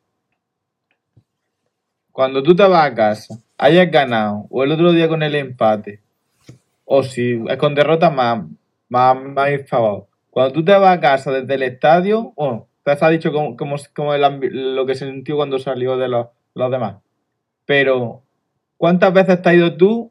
[2.13, 6.01] Cuando tú te vas a casa, hayas ganado, o el otro día con el empate,
[6.85, 8.45] o si es con derrota, más,
[8.89, 10.07] más, más favor.
[10.31, 13.77] Cuando tú te vas a casa desde el estadio, bueno, te has dicho como, como,
[13.95, 16.97] como el lo que sintió cuando salió de los, los demás.
[17.67, 18.23] Pero,
[18.77, 20.11] ¿cuántas veces te has ido tú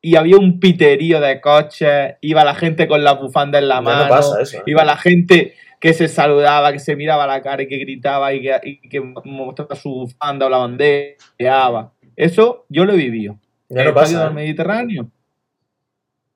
[0.00, 3.80] y había un piterío de coches, iba la gente con la bufanda en la Ya
[3.80, 4.58] mano, no pasa eso.
[4.58, 4.62] ¿eh?
[4.66, 8.42] iba la gente que se saludaba, que se miraba la cara y que gritaba y
[8.42, 11.92] que, y que mostraba su bufanda o la bandera.
[12.16, 13.38] Eso yo lo he vivido.
[13.68, 14.24] Ya el no pasa.
[14.24, 15.10] del Mediterráneo.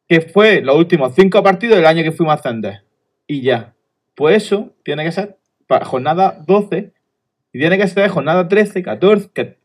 [0.08, 2.84] Que fue los últimos cinco partidos del año que fuimos a ascender.
[3.26, 3.74] Y ya.
[4.14, 6.92] Pues eso tiene que ser para jornada 12
[7.52, 9.30] y tiene que ser jornada 13, 14.
[9.32, 9.58] Que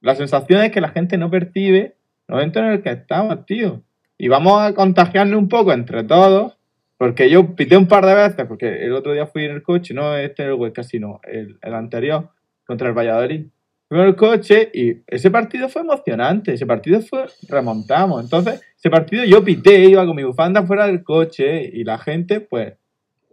[0.00, 1.96] la sensación es que la gente no percibe
[2.30, 3.82] momento en el que estamos, tío.
[4.18, 6.56] Y vamos a contagiarnos un poco entre todos.
[7.00, 9.94] Porque yo pité un par de veces, porque el otro día fui en el coche,
[9.94, 12.28] no este el Huesca, sino el, el anterior,
[12.66, 13.46] contra el Valladolid.
[13.88, 18.22] Fui en el coche y ese partido fue emocionante, ese partido fue, remontamos.
[18.22, 22.40] Entonces, ese partido yo pité, iba con mi bufanda fuera del coche y la gente,
[22.40, 22.74] pues,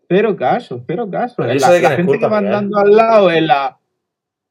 [0.07, 1.43] cero caso, cero caso.
[1.43, 3.77] La, gente culpa, que va andando al lado en la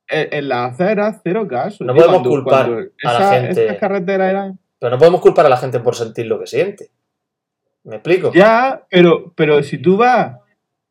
[0.08, 1.84] en, en la acera, cero caso.
[1.84, 2.70] No podemos culpar
[3.04, 3.64] a la gente.
[3.64, 6.90] Esas carreteras eran Pero no podemos culpar a la gente por sentir lo que siente.
[7.84, 8.32] ¿Me explico?
[8.34, 10.36] Ya, pero, pero si tú vas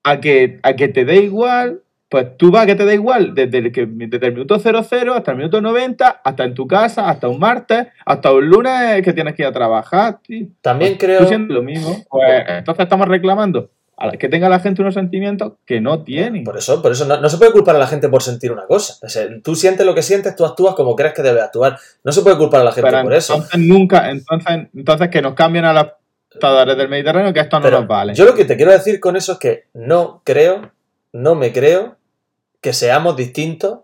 [0.03, 3.33] a que, a que te dé igual, pues tú vas a que te dé igual
[3.33, 7.09] desde el, que, desde el minuto 00 hasta el minuto 90, hasta en tu casa,
[7.09, 10.19] hasta un martes, hasta un lunes que tienes que ir a trabajar.
[10.21, 10.47] tío.
[10.61, 11.25] También Tú creo.
[11.25, 11.97] sientes lo mismo.
[12.09, 16.43] Pues entonces estamos reclamando a la- que tenga la gente unos sentimientos que no tiene.
[16.43, 18.65] Por eso, por eso no, no se puede culpar a la gente por sentir una
[18.65, 18.95] cosa.
[19.01, 21.77] O sea, tú sientes lo que sientes, tú actúas como crees que debes actuar.
[22.03, 23.33] No se puede culpar a la gente Pero por eso.
[23.35, 25.85] entonces nunca, entonces, entonces que nos cambien a los
[26.31, 28.13] estadores del Mediterráneo, que esto no Pero nos vale.
[28.13, 30.71] yo lo que te quiero decir con eso es que no creo,
[31.13, 31.95] no me creo
[32.61, 33.79] que seamos distintos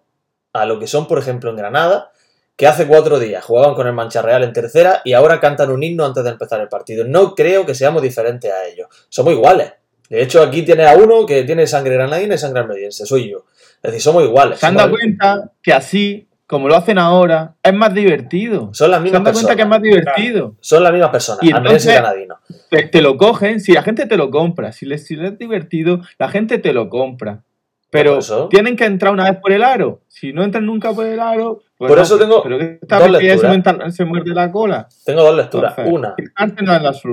[0.53, 2.11] a lo que son, por ejemplo, en Granada,
[2.57, 5.81] que hace cuatro días jugaban con el Mancha Real en tercera y ahora cantan un
[5.81, 7.05] himno antes de empezar el partido.
[7.05, 8.87] No creo que seamos diferentes a ellos.
[9.07, 9.71] Somos iguales.
[10.11, 13.05] De hecho, aquí tienes a uno que tiene sangre granadina y sangre almeriense.
[13.05, 13.45] Soy yo.
[13.81, 14.59] Es decir, somos iguales.
[14.59, 18.71] Se han dado cuenta que así, como lo hacen ahora, es más divertido.
[18.73, 19.55] Son las Se mismas han dado cuenta personas.
[19.55, 20.55] que es más divertido.
[20.59, 21.43] Son las mismas personas.
[21.43, 22.39] Y granadino.
[22.69, 25.39] Te, te lo cogen, si la gente te lo compra, si les, si les es
[25.39, 27.43] divertido, la gente te lo compra.
[27.89, 30.01] Pero tienen que entrar una vez por el aro.
[30.09, 32.99] Si no entran nunca por el aro, pues Por no, eso tengo pero que esta
[32.99, 33.95] dos se, lecturas.
[33.95, 34.89] se muerde la cola.
[35.05, 35.73] Tengo dos lecturas.
[35.77, 36.15] Entonces, Una.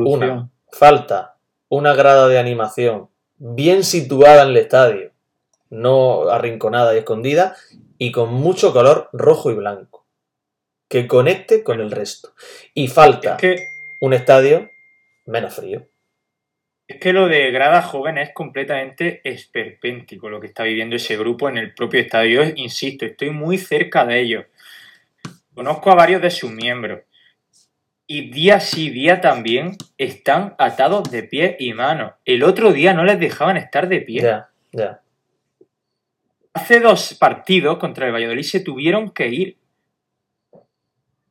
[0.04, 1.37] Una, falta
[1.68, 5.12] una grada de animación bien situada en el estadio,
[5.70, 7.56] no arrinconada y escondida,
[7.98, 10.06] y con mucho color rojo y blanco,
[10.88, 12.32] que conecte con el resto.
[12.74, 13.68] Y falta Es que,
[14.00, 14.70] un estadio
[15.26, 15.86] menos frío.
[16.86, 21.48] es que lo de grada joven es completamente esperpéntico lo que está viviendo ese grupo
[21.48, 22.42] en el propio estadio.
[22.42, 24.46] Yo, insisto, estoy muy cerca de ellos.
[25.54, 27.00] Conozco a varios de sus miembros.
[28.10, 32.14] Y día sí, día también están atados de pies y manos.
[32.24, 34.22] El otro día no les dejaban estar de pie.
[34.22, 35.02] Ya, ya.
[36.54, 39.56] Hace dos partidos contra el Valladolid se tuvieron que ir.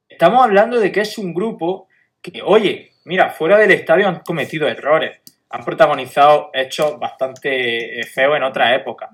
[0.07, 1.87] Estamos hablando de que es un grupo
[2.21, 5.19] que, oye, mira, fuera del estadio han cometido errores,
[5.49, 9.09] han protagonizado hechos bastante eh, feos en otra época.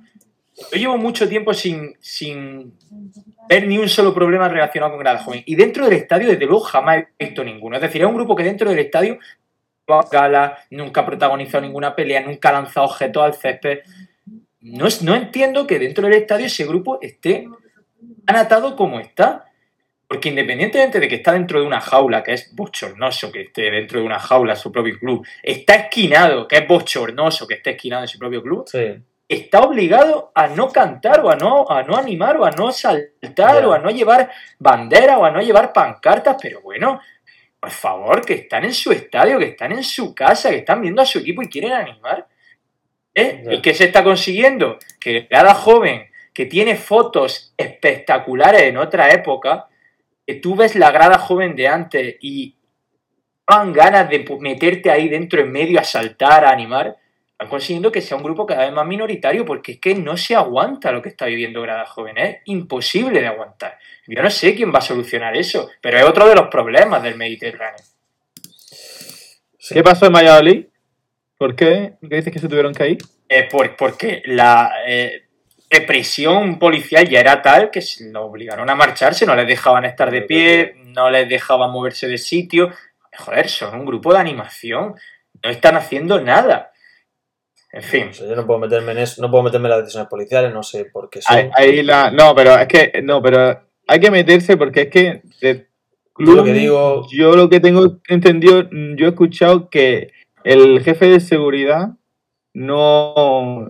[0.71, 2.73] Yo llevo mucho tiempo sin, sin
[3.49, 5.41] ver ni un solo problema relacionado con Grada Joven.
[5.45, 7.75] Y dentro del estadio, desde luego, jamás he visto ninguno.
[7.75, 9.17] Es decir, es un grupo que dentro del estadio
[10.11, 13.79] gala, nunca ha protagonizado ninguna pelea, nunca ha lanzado objetos al césped.
[14.61, 17.47] No, es- no entiendo que dentro del estadio ese grupo esté
[18.25, 19.45] tan atado como está.
[20.07, 23.99] Porque independientemente de que está dentro de una jaula, que es bochornoso que esté dentro
[23.99, 28.07] de una jaula su propio club, está esquinado, que es bochornoso que esté esquinado en
[28.07, 28.95] su propio club, Sí.
[29.27, 33.65] Está obligado a no cantar o a no, a no animar o a no saltar
[33.65, 36.99] o a no llevar bandera o a no llevar pancartas, pero bueno,
[37.59, 41.01] por favor, que están en su estadio, que están en su casa, que están viendo
[41.01, 42.27] a su equipo y quieren animar.
[43.15, 43.43] ¿Eh?
[43.51, 44.77] ¿Y qué se está consiguiendo?
[44.99, 49.67] Que cada joven que tiene fotos espectaculares en otra época,
[50.25, 52.57] que tú ves la grada joven de antes y
[53.47, 56.97] dan ganas de meterte ahí dentro en medio a saltar, a animar,
[57.43, 60.35] están consiguiendo que sea un grupo cada vez más minoritario porque es que no se
[60.35, 63.77] aguanta lo que está viviendo Grada Joven, es imposible de aguantar.
[64.07, 67.15] Yo no sé quién va a solucionar eso, pero es otro de los problemas del
[67.15, 67.83] Mediterráneo.
[69.57, 69.73] sí.
[69.73, 70.65] ¿Qué pasó en Valladolid?
[71.37, 71.93] ¿Por qué?
[71.99, 72.97] ¿Por qué dices que se tuvieron que ir?
[73.29, 75.23] Eh, por- porque la eh,
[75.69, 80.11] represión policial ya era tal que se lo obligaron a marcharse, no les dejaban estar
[80.11, 82.71] de pie, no les dejaban moverse de sitio.
[83.17, 84.95] Joder, son un grupo de animación,
[85.43, 86.71] no están haciendo nada.
[87.75, 89.79] En fin, O sea, yo no puedo meterme en eso, no puedo meterme en las
[89.79, 91.21] decisiones policiales, no sé por qué.
[91.27, 95.21] Ahí, ahí la, no, pero es que no, pero hay que meterse porque es que
[95.41, 95.67] de
[96.19, 100.11] Yo lo que digo- yo lo que tengo entendido, yo he escuchado que
[100.43, 101.89] el jefe de seguridad
[102.53, 103.69] no,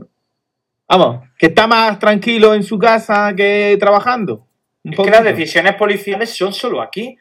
[0.87, 4.45] vamos, que está más tranquilo en su casa que trabajando.
[4.83, 7.17] Es que las decisiones policiales son solo aquí.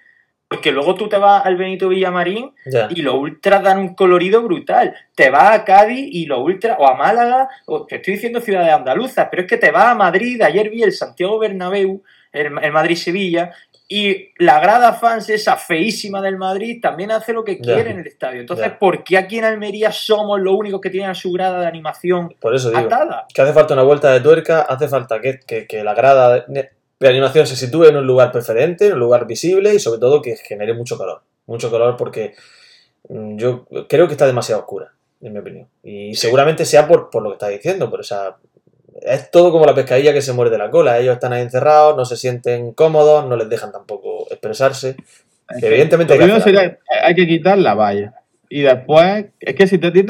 [0.52, 2.52] Porque luego tú te vas al Benito Villamarín
[2.90, 4.94] y los ultras dan un colorido brutal.
[5.14, 8.72] Te vas a Cádiz y los ultras, o a Málaga, o te estoy diciendo ciudades
[8.72, 12.72] andaluzas, pero es que te vas a Madrid, ayer vi el Santiago Bernabéu, el, el
[12.72, 13.52] Madrid-Sevilla,
[13.88, 18.06] y la grada fans esa feísima del Madrid también hace lo que quiere en el
[18.06, 18.40] estadio.
[18.40, 18.72] Entonces.
[18.80, 22.34] ¿por qué aquí en Almería somos los únicos que tienen a su grada de animación
[22.40, 22.80] Por eso digo.
[22.80, 23.26] atada?
[23.34, 26.70] Que hace falta una vuelta de tuerca, hace falta que, que- que la grada de,
[27.06, 30.22] de animación se sitúe en un lugar preferente, en un lugar visible y sobre todo
[30.22, 31.22] que genere mucho calor.
[31.46, 32.34] Mucho calor porque
[33.08, 35.68] mm, yo creo que está demasiado oscura, en mi opinión.
[35.82, 38.36] Y seguramente sea por, por lo que estás diciendo, pero o sea,
[39.00, 40.98] es todo como la pescadilla que se muerde la cola.
[40.98, 44.96] Ellos están ahí encerrados, no se sienten cómodos, no les dejan tampoco expresarse.
[45.50, 48.14] Es que Evidentemente lo hay que sería, hay que quitar la valla.
[48.48, 50.04] Y después, es que si te, te-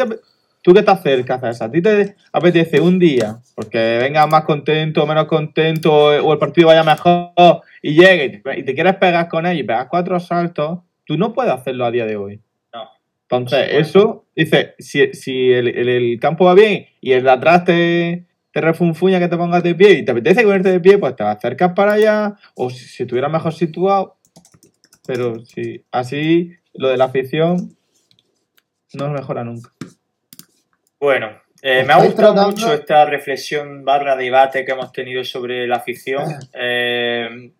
[0.62, 5.06] tú que estás cerca, César, a ti te apetece un día, porque vengas más contento
[5.06, 9.58] menos contento, o el partido vaya mejor, y llegue y te, quieres pegar con él
[9.58, 12.40] y pegas cuatro saltos, tú no puedes hacerlo a día de hoy.
[12.72, 12.88] No.
[13.28, 17.64] Entonces, eso, dice, si, si el, el- el campo va bien y el de atrás
[17.64, 21.16] te, te refunfuña que te pongas de pie y te apetece ponerte de pie, pues
[21.16, 24.16] te acercas para allá, o si, si estuvieras mejor situado,
[25.06, 27.76] pero sí, así lo de la afición
[28.94, 29.70] no mejora nunca.
[31.02, 31.30] Bueno,
[31.62, 35.76] eh, me ha gustado tratando- mucho esta reflexión barra debate que hemos tenido sobre la
[35.76, 36.22] afición.
[36.54, 37.50] Eh,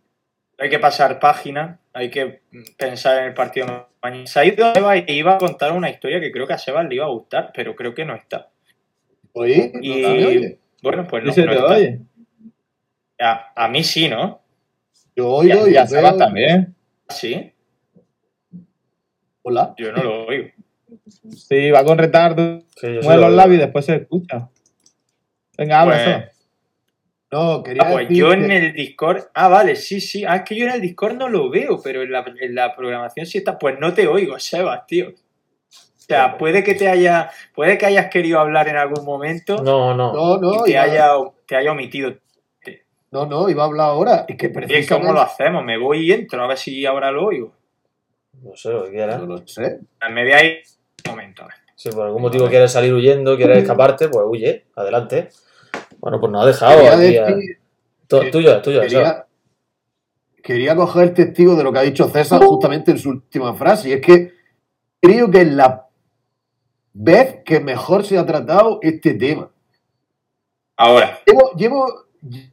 [0.59, 2.43] hay que pasar página, hay que
[2.76, 4.26] pensar en el partido de mañana.
[4.28, 6.59] Se ha ido a Seba y iba a contar una historia que creo que a
[6.59, 8.49] Seba le iba a gustar, pero creo que no está.
[9.32, 10.59] Oye, Y ¿no se me oye?
[10.80, 11.66] bueno, pues no, ¿Y se no te está.
[11.74, 11.99] oye?
[13.18, 14.40] A, a mí sí, ¿no?
[15.16, 16.76] Yo oigo Y y a Sebas veo- también.
[17.09, 17.53] Sí,
[19.43, 19.74] Hola.
[19.78, 20.49] yo no lo oigo.
[21.09, 24.48] Sí, va con retardo, Sí, mueve los labios y después se escucha.
[25.59, 26.28] Venga, habla, Pues- Sebas.
[27.32, 29.22] No, quería Ah, pues decir yo en el Discord.
[29.32, 30.22] Ah, vale, sí, sí.
[30.26, 32.76] Ah, es que yo en el Discord no lo veo, pero en la, en la
[32.76, 33.59] programación sí está.
[33.59, 35.09] Pues no te oigo, Sebas, tío.
[35.09, 37.30] O sea, puede que te haya.
[37.55, 40.12] Puede que hayas querido hablar en algún momento No, no.
[40.12, 41.12] No, no, y te haya,
[41.46, 42.12] te haya omitido.
[43.12, 44.26] no, no, iba a hablar ahora.
[44.28, 45.12] Es que Oye, ¿Cómo precisamente...
[45.14, 45.64] lo hacemos?
[45.64, 47.55] Me voy y entro a ver si ahora lo oigo.
[48.42, 49.20] No sé lo que quieras.
[49.20, 49.78] No lo sé.
[50.11, 50.62] Me voy a ir
[51.07, 51.46] momento.
[51.74, 55.30] Si por algún motivo quieres salir huyendo, quieres escaparte, pues huye, adelante.
[55.98, 58.80] Bueno, pues nos ha dejado aquí a- que- tuyo, tuyo.
[58.82, 59.26] Quería,
[60.42, 63.88] quería coger el testigo de lo que ha dicho César justamente en su última frase.
[63.88, 64.32] Y es que
[65.00, 65.86] creo que es la
[66.92, 69.50] vez que mejor se ha tratado este tema.
[70.76, 71.18] Ahora.
[71.26, 72.05] Llevo, llevo,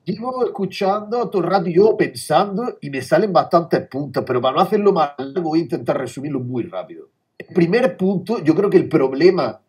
[0.04, 4.56] llevo escuchando todo el rato y yo pensando y me salen bastantes puntos, pero para
[4.56, 7.10] no hacerlo más largo voy a intentar resumirlo muy rápido.
[7.54, 9.62] Primer punto, yo creo que el problema,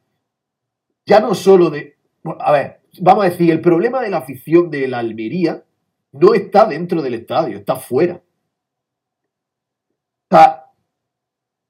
[1.07, 1.97] ya no solo de...
[2.39, 5.65] a ver, vamos a decir, el problema de la afición de la Almería
[6.13, 8.21] no está dentro del estadio, está fuera.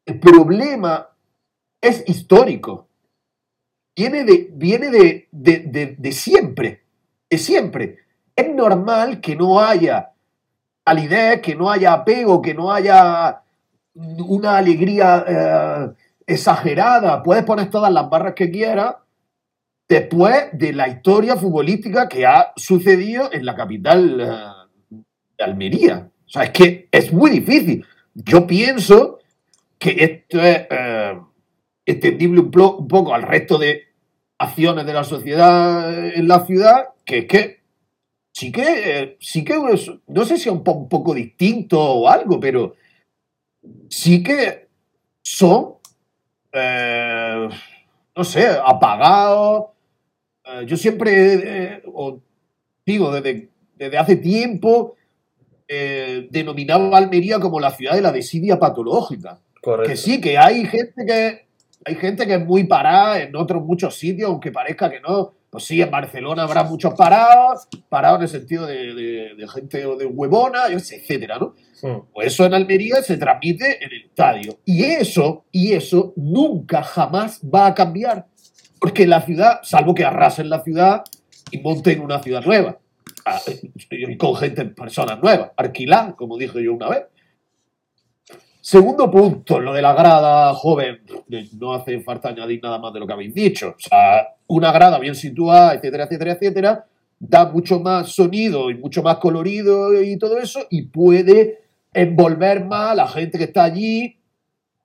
[0.06, 1.08] El problema
[1.80, 2.88] es histórico.
[3.96, 6.82] Viene de, viene de, de, de- siempre,
[7.28, 7.98] de siempre.
[8.34, 10.12] Es normal que no haya
[10.84, 13.42] calidez, que no haya apego, que no haya
[13.94, 15.90] una alegría eh,
[16.30, 17.22] exagerada.
[17.22, 18.96] Puedes poner todas las barras que quieras
[19.88, 24.96] después de la historia futbolística que ha sucedido en la capital eh,
[25.36, 26.10] de Almería.
[26.26, 27.84] O sea, es que es muy difícil.
[28.14, 29.18] Yo pienso
[29.78, 31.20] que esto es eh,
[31.84, 33.82] extendible un, poco al resto de
[34.38, 37.60] acciones de la sociedad en la ciudad, que es que
[38.32, 38.62] sí que,
[39.00, 39.54] eh, sí que
[40.06, 42.76] no sé si es un poco distinto o algo, pero
[43.88, 44.68] sí que
[45.22, 45.79] son,
[46.52, 47.48] eh,
[48.16, 49.66] no sé, apagados.
[50.44, 52.14] Eh, yo siempre, eh, os
[52.84, 54.96] digo, desde, desde hace tiempo,
[56.30, 59.38] denominaba a Almería como la ciudad de la desidia patológica.
[59.62, 59.90] Correcto.
[59.90, 61.46] Que sí, que hay gente que
[61.84, 65.32] hay gente que es muy parada en otros muchos sitios, aunque parezca que no.
[65.48, 69.78] Pues sí, en Barcelona habrá muchos parados, parados en el sentido de, de- de gente
[69.78, 71.54] de huevona, etcétera, ¿no?
[71.82, 72.12] Mm.
[72.12, 74.58] Pues eso en Almería se transmite en el estadio.
[74.64, 78.26] Y eso, y eso nunca jamás va a cambiar.
[78.80, 81.02] Porque la ciudad, salvo que arrasen la ciudad
[81.50, 82.78] y monten una ciudad nueva.
[83.24, 83.38] Ah,
[84.18, 87.02] con gente, personas nuevas, alquilar, como dije yo una vez.
[88.62, 91.00] Segundo punto, lo de la grada joven.
[91.58, 93.74] No hace falta añadir nada más de lo que habéis dicho.
[93.76, 96.86] O sea, una grada bien situada, etcétera, etcétera, etcétera,
[97.18, 101.60] da mucho más sonido y mucho más colorido y todo eso, y puede
[101.92, 104.16] envolver más a la gente que está allí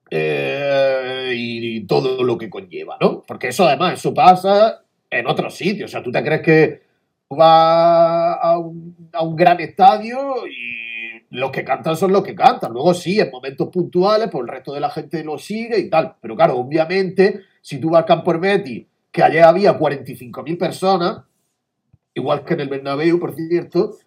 [0.10, 3.24] eh, y, todo lo que conlleva, ¿no?
[3.24, 5.90] Porque eso además, eso pasa en otros sitios.
[5.90, 6.82] O sea, tú te crees que
[7.30, 12.72] vas a un, gran estadio y los que cantan son los que cantan.
[12.72, 16.16] Luego sí, en momentos puntuales, pues el resto de la gente lo sigue y tal.
[16.22, 21.24] Pero claro, obviamente, si tú vas al campo Hermeti, que ayer había 45.000 personas,
[22.14, 23.98] igual que en el Bernabéu, por cierto,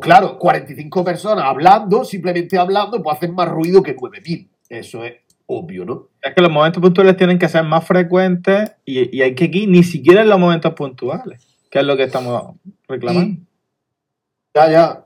[0.00, 4.48] claro, 45 personas hablando, simplemente hablando, pues hacen más ruido que 9.000.
[4.68, 5.14] Eso es
[5.46, 6.08] obvio, ¿no?
[6.22, 9.68] Es que los momentos puntuales tienen que ser más frecuentes y, y hay que ir
[9.68, 12.56] ni siquiera en los momentos puntuales, que es lo que estamos
[12.88, 13.42] reclamando.
[14.54, 15.02] Ya, ya.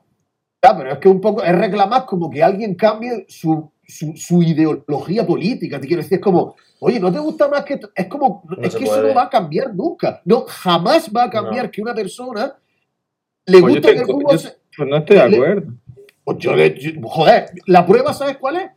[0.63, 4.43] Ya, pero es que un poco es reclamar como que alguien cambie su, su, su
[4.43, 5.81] ideología política.
[5.81, 7.81] Te quiero decir, es como, oye, ¿no te gusta más que.?
[7.95, 10.21] Es como, No es que eso no va a cambiar nunca.
[10.27, 11.71] No, jamás va a cambiar No.
[11.71, 12.55] que una persona
[13.47, 15.73] le Pues estoy- que el fútbol yo- se- Pues no estoy de acuerdo.
[16.25, 16.79] Pues yo le.
[16.79, 18.71] yo- joder, la prueba, ¿sabes cuál es?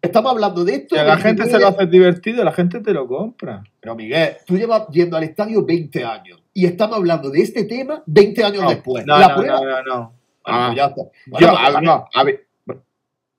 [0.00, 0.94] Estamos hablando de esto.
[0.96, 3.64] A la gente que se lo hace divertido, la gente te lo compra.
[3.80, 8.04] Pero Miguel, tú llevas yendo al estadio 20 años y estamos hablando de este tema
[8.06, 9.04] 20 años No, después.
[9.04, 9.60] no, la no, prueba.
[9.60, 10.12] no, no, no.
[10.44, 10.72] Ah.
[10.76, 11.02] ya está.
[11.26, 12.46] Bueno, Yo, pues, a- no, a ver,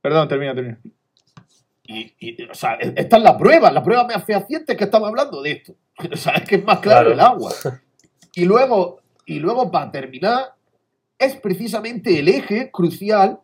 [0.02, 0.78] perdón, termina, termina.
[1.84, 4.84] Y, y, o sea, e- esta es la prueba, la prueba más fehaciente es que
[4.84, 5.76] estamos hablando de esto.
[6.12, 7.14] O sea, es que es más claro, Claro.
[7.14, 7.52] el agua.
[8.36, 10.54] Y luego, y luego, para terminar,
[11.20, 13.40] es precisamente el eje crucial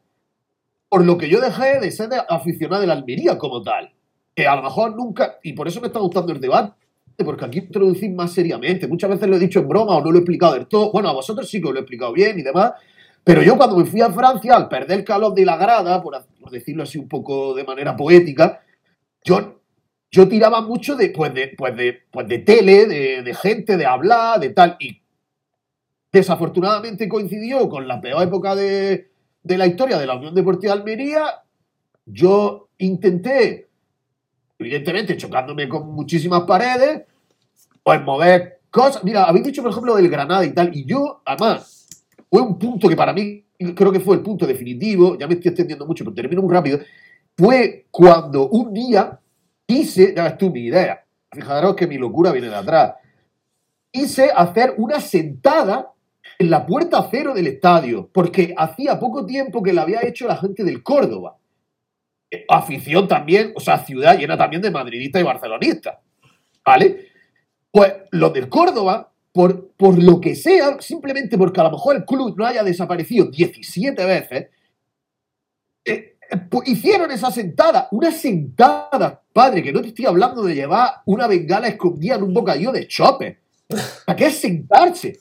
[0.90, 3.94] por lo que yo dejé de ser aficionado de la Almería como tal.
[4.34, 6.74] Que a lo mejor nunca, y por eso me está gustando el debate,
[7.24, 8.88] porque aquí introducir más seriamente.
[8.88, 10.92] Muchas veces lo he dicho en broma o no lo he explicado del todo.
[10.92, 12.74] Bueno, a vosotros sí que lo he explicado bien y demás.
[13.24, 16.16] Pero yo cuando me fui a Francia, al perder el calor de la grada, por,
[16.40, 18.62] por decirlo así un poco de manera poética,
[19.24, 19.62] yo,
[20.12, 23.86] yo tiraba mucho de, pues de, pues de, pues de tele, de, de gente, de
[23.86, 24.78] hablar, de tal.
[24.80, 25.02] Y
[26.16, 29.10] desafortunadamente coincidió con la peor época de,
[29.44, 31.44] de la historia de la Unión Deportiva de Almería.
[32.06, 33.68] Yo intenté,
[34.58, 37.04] evidentemente chocándome con muchísimas paredes,
[37.84, 39.04] pues mover cosas.
[39.04, 40.74] Mira, habéis dicho, por ejemplo, del Granada y tal.
[40.74, 41.88] Y yo, además,
[42.30, 43.44] fue un punto que para mí
[43.76, 46.80] creo que fue el punto definitivo, ya me estoy extendiendo mucho, pero termino muy rápido,
[47.38, 49.20] fue cuando un día
[49.66, 52.94] quise, ya ves tú mi idea, fijaros que mi locura viene de atrás,
[53.92, 55.92] quise hacer una sentada
[56.38, 60.38] en la puerta cero del estadio, porque hacía poco tiempo que la había hecho la
[60.38, 61.38] gente del Córdoba.
[62.30, 65.98] Eh, Afición también, o sea, ciudad llena también de madridistas y barcelonistas.
[66.66, 67.08] ¿Vale?
[67.72, 72.06] Pues los del Córdoba, por, por lo que sea, simplemente porque a lo mejor el
[72.06, 74.48] club no haya desaparecido 17 veces,
[75.86, 80.56] eh, eh, pues hicieron esa sentada, una sentada, padre, que no te estoy hablando de
[80.56, 83.40] llevar una bengala escondida en un bocadillo de chope.
[84.06, 85.20] ¿Para qué sentarse?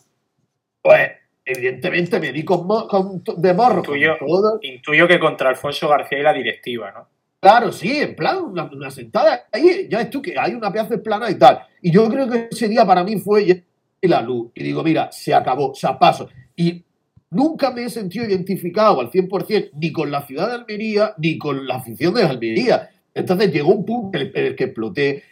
[0.84, 1.12] Pues,
[1.46, 3.76] evidentemente me di con, mo- con to- de morro.
[3.82, 4.16] con Tuyo.
[4.18, 4.58] todo.
[4.60, 7.08] Intuyo que contra Alfonso García y la directiva, ¿no?
[7.40, 10.88] Claro, sí, en plan, una, una sentada ahí, ya ves tú que hay una pieza
[10.90, 11.60] de plana y tal.
[11.80, 13.64] Y yo creo que ese día para mí fue
[14.02, 14.50] la luz.
[14.54, 16.28] Y digo, mira, se acabó, o sea, paso.
[16.56, 16.84] Y
[17.30, 21.66] nunca me he sentido identificado al 100% ni con la ciudad de Almería, ni con
[21.66, 22.90] la afición de Almería.
[23.14, 25.22] Entonces llegó un punto en el, en el que exploté.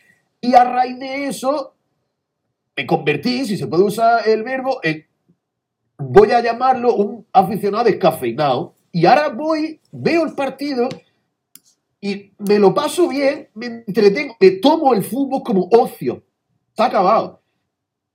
[0.40, 1.74] Y a raíz de eso,
[2.76, 5.07] me convertí, si se puede usar el verbo, en,
[6.09, 8.74] voy a llamarlo un aficionado descafeinado.
[8.92, 10.88] Y ahora voy, veo el partido
[12.00, 16.22] y me lo paso bien, me entretengo, me tomo el fútbol como ocio.
[16.70, 17.40] Está acabado.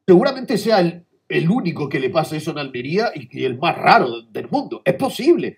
[0.06, 3.78] Seguramente sea el, el único que le pasa eso en Almería y, y el más
[3.78, 4.82] raro del mundo.
[4.86, 5.58] Es posible.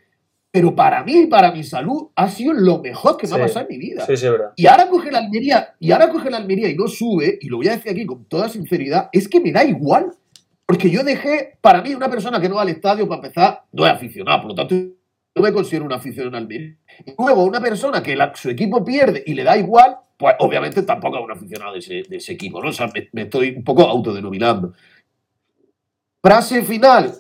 [0.51, 3.39] Pero para mí y para mi salud ha sido lo mejor que me Sí.
[3.39, 4.05] ha pasado en mi vida.
[4.07, 4.27] Sí, sí.
[4.55, 7.57] Y ahora coge la Almería, y ahora coge la Almería y no sube, y lo
[7.57, 10.11] voy a decir aquí con toda sinceridad, es que me da igual.
[10.70, 13.88] Porque yo dejé, para mí, una persona que no va al estadio, para empezar, no
[13.88, 16.76] es aficionada, por lo tanto, no me considero un aficionado en Almería.
[17.07, 20.84] Y luego, una persona que la- su equipo pierde y le da igual, pues obviamente
[20.84, 22.70] tampoco es un aficionado de ese, de ese equipo, ¿no?
[22.70, 24.74] O sea, me, me estoy un poco autodenominando.
[26.22, 27.15] Frase final.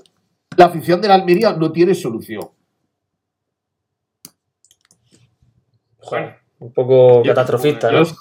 [0.55, 2.51] La afición de la Almería no tiene solución.
[5.97, 8.03] Joder, un poco Yo- catastrofista, ¿no?
[8.03, 8.11] yo-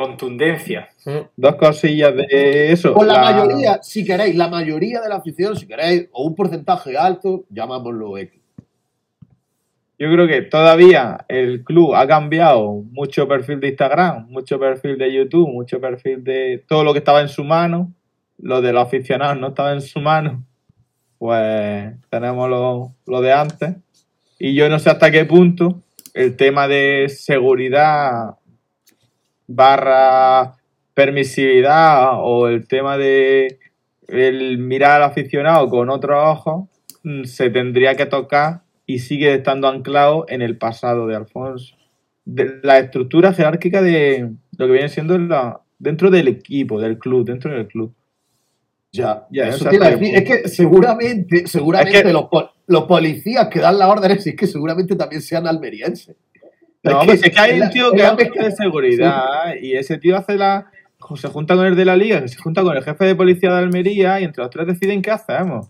[0.00, 0.88] Contundencia.
[1.04, 1.18] Mm.
[1.36, 2.94] Dos cosillas de eso.
[3.04, 6.96] La, La- mayoría, si queréis, la mayoría de la afición, si queréis, o un porcentaje
[6.96, 8.40] alto, llamámoslo X.
[9.98, 15.12] Yo creo que todavía el club ha cambiado mucho perfil de Instagram, mucho perfil de
[15.12, 17.92] YouTube, mucho perfil de todo lo que estaba en su mano.
[18.38, 20.42] Lo de los aficionados no estaba en su mano.
[21.18, 23.74] Pues tenemos lo, lo de antes.
[24.38, 25.82] Y yo no sé hasta qué punto
[26.14, 28.36] el tema de seguridad
[29.50, 30.54] barra
[30.94, 33.58] permisividad o el tema de
[34.06, 36.68] el mirar al aficionado con otros ojos
[37.02, 41.76] mm, se tendría que tocar y sigue estando anclado en el pasado de Alfonso.
[42.24, 47.24] De la estructura jerárquica de lo que viene siendo la, dentro del equipo, del club,
[47.24, 47.92] dentro del club.
[48.92, 50.16] Ya, Ya, eso eso te iba a hasta decir.
[50.16, 52.26] Es que seguramente, seguramente Es que- los,
[52.66, 56.16] los policías que dan las órdenes es que seguramente también sean almerienses.
[56.82, 59.98] No, Es pues es que hay es un tío que es de seguridad y ese
[59.98, 60.70] tío hace la.
[61.16, 63.58] Se junta con el de la liga, se junta con el jefe de policía de
[63.58, 65.68] Almería y entre los tres deciden qué hacemos.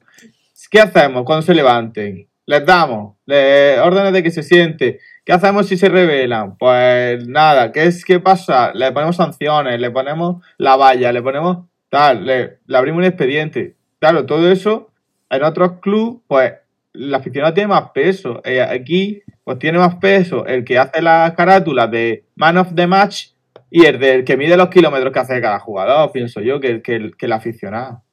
[0.70, 2.26] ¿Qué hacemos cuando se levanten?
[2.46, 4.98] Les damos les- órdenes de que se siente.
[5.24, 6.56] ¿Qué hacemos si se rebelan?
[6.58, 8.72] Pues nada, ¿qué es qué pasa?
[8.74, 13.76] Le ponemos sanciones, le ponemos la valla, le ponemos tal, le, le abrimos un expediente.
[14.00, 14.90] Claro, todo eso
[15.30, 16.52] en otros clubes, pues
[16.92, 18.40] la aficionado tiene más peso.
[18.44, 22.86] Eh, aquí, pues tiene más peso el que hace las carátulas de Man of the
[22.86, 23.30] Match
[23.68, 27.32] y el del que mide los kilómetros que hace cada jugador, pienso yo, que, el-
[27.32, 28.04] aficionado.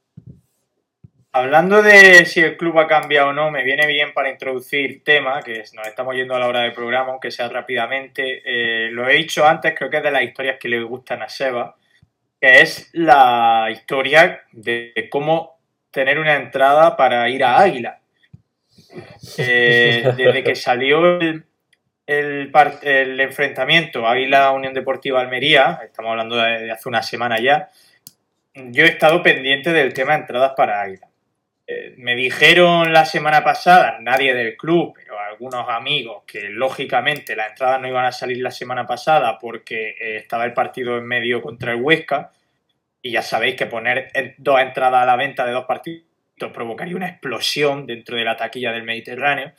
[1.32, 5.44] Hablando de si el club ha cambiado o no, me viene bien para introducir tema,
[5.44, 8.42] que nos estamos yendo a la hora del programa, aunque sea rápidamente.
[8.44, 11.30] Eh, lo he dicho antes, creo que es de las historias que le gustan a
[11.30, 11.76] Seba,
[12.42, 15.60] que es la historia de cómo
[15.92, 17.97] tener una entrada para ir a Águila.
[19.38, 22.52] Eh, desde que salió el,
[23.20, 27.70] enfrentamiento Águila Unión Deportiva Almería, estamos hablando de, hace una semana ya,
[28.54, 31.08] yo he estado pendiente del tema de entradas para Águila.
[31.70, 37.50] Eh, me dijeron la semana pasada, nadie del club, pero algunos amigos, que lógicamente las
[37.50, 41.42] entradas no iban a salir la semana pasada porque eh, estaba el partido en medio
[41.42, 42.32] contra el Huesca.
[43.02, 46.07] Y ya sabéis que poner dos entradas a la venta de dos partidos
[46.38, 49.52] provocaría una explosión dentro de la taquilla del Mediterráneo.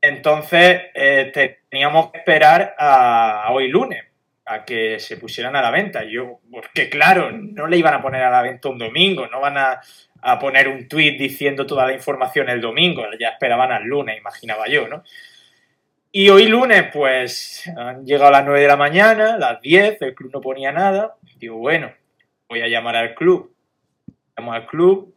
[0.00, 4.04] Entonces eh, teníamos que esperar a, a hoy lunes
[4.46, 6.04] a que se pusieran a la venta.
[6.04, 9.58] Yo, porque claro, no le iban a poner a la venta un domingo, no van
[9.58, 9.80] a,
[10.22, 14.66] a poner un tuit diciendo toda la información el domingo, ya esperaban al lunes, imaginaba
[14.68, 15.02] yo, ¿no?
[16.10, 20.30] Y hoy lunes, pues, han llegado las 9 de la mañana, las 10, el club
[20.32, 21.16] no ponía nada.
[21.36, 21.92] Digo, bueno,
[22.48, 23.54] voy a llamar al club.
[24.36, 25.14] Llamo al club.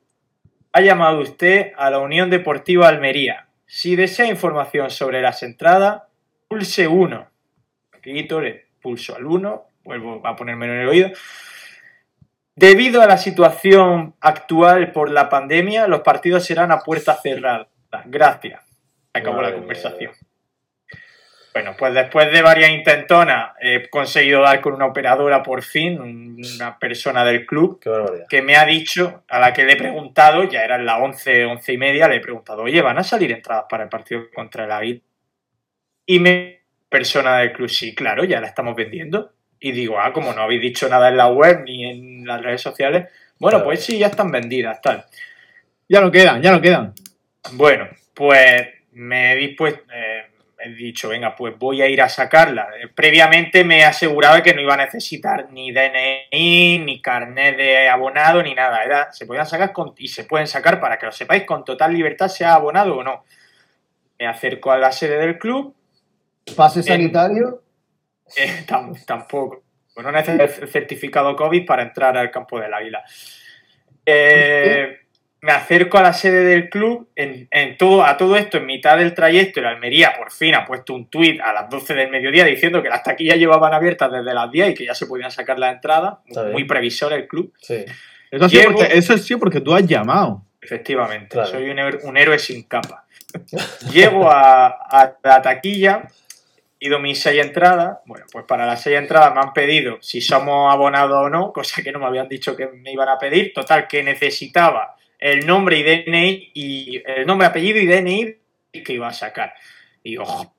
[0.73, 3.47] Ha llamado usted a la Unión Deportiva Almería.
[3.65, 6.03] Si desea información sobre las entradas,
[6.47, 7.27] pulse 1.
[7.93, 11.09] Aquí le pulso al 1, vuelvo a ponerme en el oído.
[12.55, 17.67] Debido a la situación actual por la pandemia, los partidos serán a puerta cerrada.
[18.05, 18.61] Gracias.
[19.13, 20.11] Acabó la mía.
[21.53, 26.79] Bueno, pues después de varias intentonas he conseguido dar con una operadora por fin, una
[26.79, 27.79] persona del club,
[28.29, 31.73] que me ha dicho, a la que le he preguntado, ya eran las 11, 11
[31.73, 34.71] y media, le he preguntado, oye, ¿van a salir entradas para el partido contra el
[34.71, 35.01] Águila?
[36.05, 39.33] Y me, persona del club, sí, claro, ya la estamos vendiendo.
[39.59, 42.61] Y digo, ah, como no habéis dicho nada en la web ni en las redes
[42.61, 43.65] sociales, bueno, Claro.
[43.65, 45.05] pues sí, ya están vendidas, tal.
[45.89, 46.93] Ya no quedan, ya no quedan.
[47.53, 50.30] Bueno, pues me he dispuesto, eh,
[50.63, 52.69] he dicho, venga, pues voy a ir a sacarla.
[52.81, 53.83] Eh, previamente me
[54.35, 58.83] de que no iba a necesitar ni DNI, ni carnet de abonado, ni nada.
[58.83, 61.93] Era, se podían sacar con- y se pueden sacar para que lo sepáis con total
[61.93, 63.23] libertad, sea abonado o no.
[64.19, 65.75] Me acerco a la sede del club,
[66.55, 67.63] Pase sanitario.
[68.37, 69.63] eh, tam- tampoco.
[69.93, 73.03] Pues no necesito el certificado COVID para entrar al campo del Águila.
[74.05, 75.00] Eh,
[75.41, 77.09] me acerco a la sede del club.
[77.15, 80.65] En, en todo, a todo esto, en mitad del trayecto, el Almería por fin ha
[80.65, 84.33] puesto un tuit a las 12 del mediodía diciendo que las taquillas llevaban abiertas desde
[84.33, 86.19] las 10 y que ya se podían sacar la entrada.
[86.51, 87.83] Muy previsor el club, Sí.
[88.29, 90.43] Eso sí, porque, eso sí porque tú has llamado.
[90.61, 91.27] efectivamente.
[91.29, 91.49] Claro.
[91.49, 93.05] Soy un, héroe- un héroe sin capa.
[93.91, 96.03] Llego a, a la taquilla,
[96.79, 97.97] ido mis seis entradas.
[98.05, 101.81] Bueno, pues para las seis entradas me han pedido si somos abonados o no, cosa
[101.81, 103.51] que no me habían dicho que me iban a pedir.
[103.53, 108.35] Total, que necesitaba el nombre y DNI y el nombre, apellido y DNI
[108.83, 109.53] que iba a sacar.
[110.03, 110.53] Y digo, "Jo".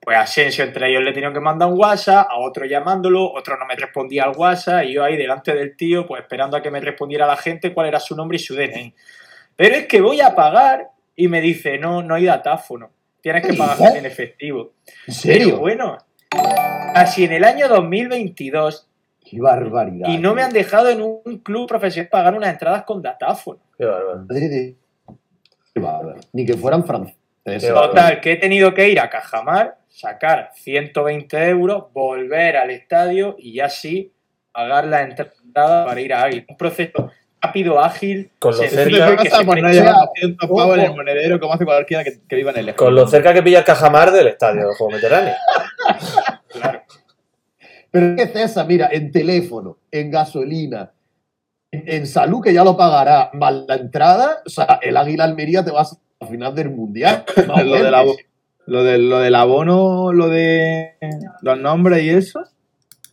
[0.00, 3.64] pues Asensio entre ellos le tenían que mandar un WhatsApp, a otro llamándolo, otro no
[3.64, 6.78] me respondía al WhatsApp, y yo ahí delante del tío, pues esperando a que me
[6.78, 8.94] respondiera la gente cuál era su nombre y su DNI.
[9.56, 12.90] Pero es que voy a pagar y me dice, no, no hay datáfono,
[13.22, 14.72] tienes que pagar en efectivo.
[14.86, 15.56] ¿En Pero serio?
[15.58, 15.96] bueno,
[16.94, 18.86] así en el año 2022
[19.24, 20.08] Qué barbaridad.
[20.10, 23.60] y no me han dejado en un club profesional pagar unas entradas con datáfono.
[23.78, 24.18] Qué bárbaro.
[24.28, 24.76] Madre de-
[25.74, 26.20] Qué bárbaro.
[26.32, 27.68] Ni que fueran franceses.
[27.72, 33.54] Total, que he tenido que ir a Cajamar, sacar 120 euros, volver al estadio y
[33.54, 34.12] ya sí
[34.52, 36.44] pagar la entrada para ir a Águila.
[36.48, 37.10] Un proceso
[37.42, 40.94] rápido, ágil, Con lo cerca- que se por no preste- llevar 200 pavos en el
[40.94, 43.64] monedero como hace cualquiera que, que viva en el Con lo cerca que pilla el
[43.64, 45.34] Cajamar del estadio del juego Mediterráneo.
[46.48, 46.82] Claro.
[47.90, 50.90] Pero es que César, mira, en teléfono, en gasolina,
[51.74, 55.64] en, en salud, que ya lo pagará, más la entrada, o sea, el Águila Almería
[55.64, 57.24] te vas al final del mundial.
[57.46, 58.16] No, lo, del abo-
[58.66, 60.94] lo, del, lo del abono, lo de
[61.42, 62.44] los nombres y eso.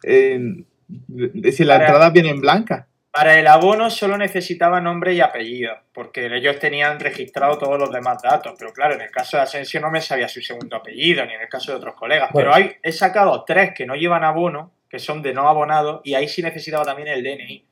[0.03, 0.39] eh,
[0.87, 2.87] de- de- si la entrada viene en blanca.
[3.13, 8.21] Para el abono solo necesitaba nombre y apellido, porque ellos tenían registrado todos los demás
[8.23, 8.53] datos.
[8.57, 11.41] Pero claro, en el caso de Asensio no me sabía su segundo apellido, ni en
[11.41, 12.29] el caso de otros colegas.
[12.31, 12.51] Bueno.
[12.53, 16.13] Pero hay, he sacado tres que no llevan abono, que son de no abonados, y
[16.13, 17.65] ahí sí necesitaba también el DNI.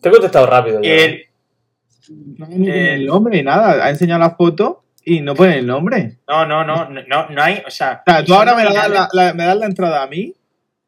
[0.00, 0.80] Te he contestado rápido.
[0.82, 1.24] El-
[2.08, 3.84] No, no Eh, el nombre ni nada.
[3.84, 6.18] Ha enseñado la foto y no pone el nombre.
[6.28, 8.02] no, no, no, no, no, hay, o sea...
[8.06, 10.32] O sea, ni tú ahora me das la, la- me das la entrada a mí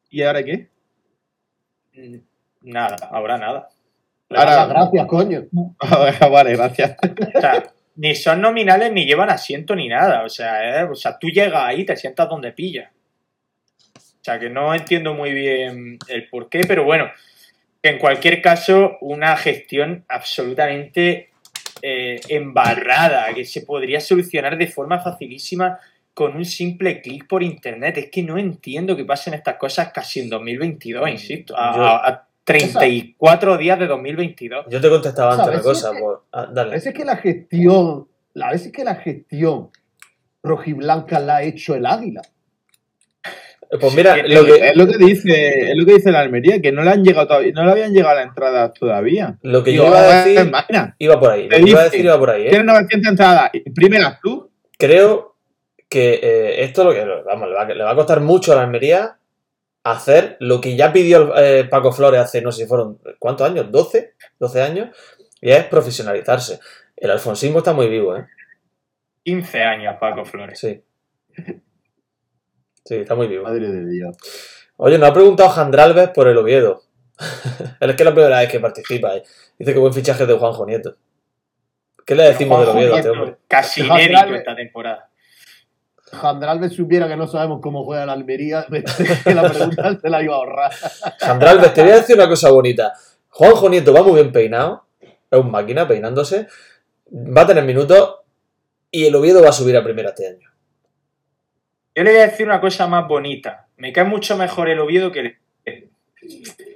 [0.09, 0.69] y ahora qué?
[1.93, 2.15] mm,
[2.63, 3.69] Nada, ahora nada.
[4.29, 5.43] Ahora- Gracias, coño.
[6.31, 6.95] vale, gracias.
[7.35, 7.63] O sea,
[7.95, 10.23] ni son nominales ni llevan asiento ni nada.
[10.23, 12.89] O sea, eh, o sea, tú llegas ahí y te sientas donde pillas.
[13.97, 17.05] O sea, que no entiendo muy bien el por qué, pero bueno,
[17.81, 21.29] en cualquier caso, una gestión absolutamente
[21.81, 25.79] eh, embarrada, que se podría solucionar de forma facilísima
[26.13, 27.97] con un simple clic por internet.
[27.97, 32.07] Es que no entiendo que pasen estas cosas casi en 2022, insisto, a, Yo- a-
[32.07, 34.65] a 34 días de 2022.
[34.69, 35.89] Yo te he contestado antes una cosa.
[35.91, 36.71] Sí, es que- pues, ah, A dale.
[36.71, 38.07] veces que la gestión,
[38.41, 39.69] a veces que la gestión
[40.43, 42.21] rojiblanca la ha hecho el águila.
[43.69, 46.59] Pues mira, Sí, lo que, Es lo que dice, es lo que dice la Almería,
[46.59, 49.37] que no le han llegado todavía, no le habían llegado las entradas todavía.
[49.43, 51.43] lo que yo iba a decir máquina, iba por ahí.
[51.47, 52.47] Lo que iba a dice, decir iba por ahí.
[52.47, 52.49] ¿eh?
[52.49, 54.51] Tienes 900 entradas, imprímelas tú.
[54.77, 55.35] Creo
[55.87, 58.55] que eh, esto lo que vamos, le, va, a- le va a costar mucho a
[58.55, 59.17] la Almería
[59.83, 63.67] hacer lo que ya pidió eh, Paco Flores hace, no sé si fueron, ¿cuántos años?
[63.71, 64.11] ¿12?
[64.39, 64.89] ¿12 años?
[65.41, 66.59] Y es profesionalizarse.
[66.97, 68.25] El alfonsismo está muy vivo, ¿eh?
[69.23, 70.59] 15 años, Paco Flores.
[70.59, 70.81] Sí.
[72.89, 73.43] Sí, está muy vivo.
[73.43, 74.17] Madre de Dios.
[74.77, 76.81] Oye, nos ha preguntado Jandralves por el Oviedo.
[77.79, 79.15] Él es que es la primera vez que participa.
[79.15, 79.21] ¿eh?
[79.59, 80.95] Dice que buen fichaje de Juanjo Nieto.
[82.03, 83.37] ¿Qué le decimos del Oviedo a este hombre?
[83.47, 85.07] Casi inédito esta temporada.
[86.11, 88.65] Jandralves supiera que no sabemos cómo juega la Almería,
[89.23, 90.71] que la pregunta se la iba a ahorrar.
[91.19, 92.93] Jandralves, te voy a decir una cosa bonita.
[93.29, 94.87] Juanjo Nieto va muy bien peinado.
[95.29, 96.47] Es un máquina peinándose.
[97.13, 98.15] Va a tener minutos.
[98.89, 100.48] Y el Oviedo va a subir a primera este año.
[101.95, 103.67] Yo le voy a decir una cosa más bonita.
[103.77, 105.19] Me cae mucho mejor el Oviedo que
[105.65, 105.89] el...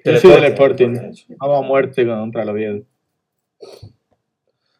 [0.05, 1.13] Yo soy del Sporting.
[1.37, 2.83] Vamos a muerte contra el Oviedo.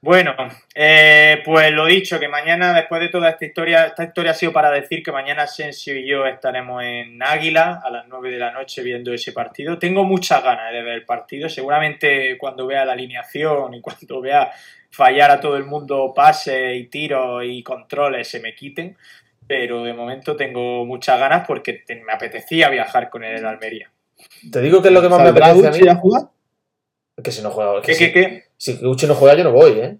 [0.03, 0.35] Bueno,
[0.75, 4.51] eh, pues lo dicho, que mañana, después de toda esta historia, esta historia ha sido
[4.51, 8.51] para decir que mañana Asensio y yo estaremos en Águila a las 9 de la
[8.51, 9.79] noche viendo ese partido.
[9.79, 11.47] Tengo muchas ganas de ver el partido.
[11.47, 14.51] Seguramente cuando vea la alineación y cuando vea
[14.91, 18.97] fallar a todo el mundo pases y tiros y controles se me quiten.
[19.47, 23.91] Pero de momento tengo muchas ganas porque te- me apetecía viajar con el Almería.
[24.51, 25.99] Te digo que es lo que más me ¿Saldrá apetece a Uchi a mí.
[26.01, 26.23] jugar?
[27.23, 27.81] Que si no juega.
[27.81, 28.43] Que ¿Qué, si, qué, qué?
[28.57, 29.97] si Uchi no juega, yo no voy, ¿eh?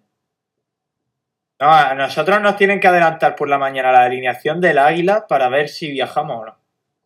[1.60, 5.50] No, a nosotros nos tienen que adelantar por la mañana la alineación del Águila para
[5.50, 6.56] ver si viajamos o no.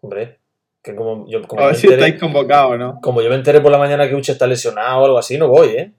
[0.02, 0.40] Hombre.
[0.82, 3.00] Que como yo, como A ver me si enteré- estáis convocados, ¿no?
[3.02, 5.48] como yo me enteré por la mañana que Uchi está lesionado o algo así, no
[5.50, 5.92] voy, ¿eh?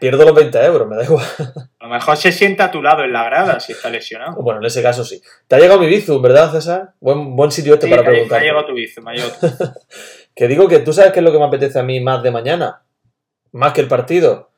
[0.00, 1.24] Pierdo los 20 euros, me da igual.
[1.84, 4.40] A lo mejor se sienta a tu lado en la grada si está lesionado.
[4.40, 5.20] Bueno, en ese caso sí.
[5.46, 6.94] Te ha llegado mi Bizum, ¿verdad, César?
[6.98, 8.40] Buen, buen sitio este Sí, para ha- me ha preguntar.
[8.42, 9.46] llegado tu bici, me ha llegado tu-
[10.34, 12.30] Que digo que tú sabes qué es lo que me apetece a mí más de
[12.30, 12.84] mañana.
[13.52, 14.50] Más que el partido.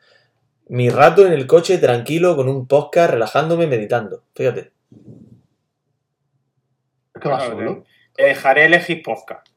[0.68, 4.22] Mi rato en el coche tranquilo con un podcast, relajándome, meditando.
[4.37, 4.70] Fíjate.
[7.14, 7.85] Es que va Bueno.
[8.14, 9.49] Te dejaré elegir podcast.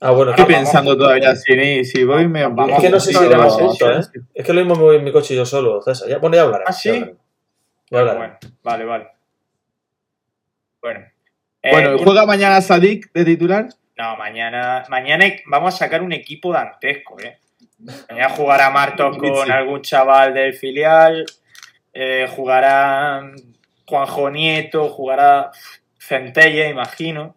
[0.00, 0.60] Ah, bueno, Estoy vamos.
[0.60, 4.20] pensando todavía si, si voy me Vamos, es que no sé si iremos juntos, ¿eh?
[4.32, 6.08] Es que lo mismo me voy en mi coche yo solo, César.
[6.08, 6.70] Ya, bueno, ya hablaremos.
[6.70, 6.90] ¿Ah, sí?
[6.90, 7.18] Ya hablaremos.
[7.90, 8.38] Ya hablaremos.
[8.40, 9.08] Bueno, vale, vale.
[10.80, 11.00] Bueno.
[11.62, 13.68] Eh, Bueno, ¿juega mañana Sadik de titular?
[13.96, 17.38] No, mañana, mañana vamos a sacar un equipo dantesco, ¿eh?
[18.08, 21.26] Mañana jugará Martos con algún chaval del filial,
[21.92, 23.32] eh, jugará
[23.86, 25.50] Juanjo Nieto, jugará
[25.98, 27.34] Centella, imagino.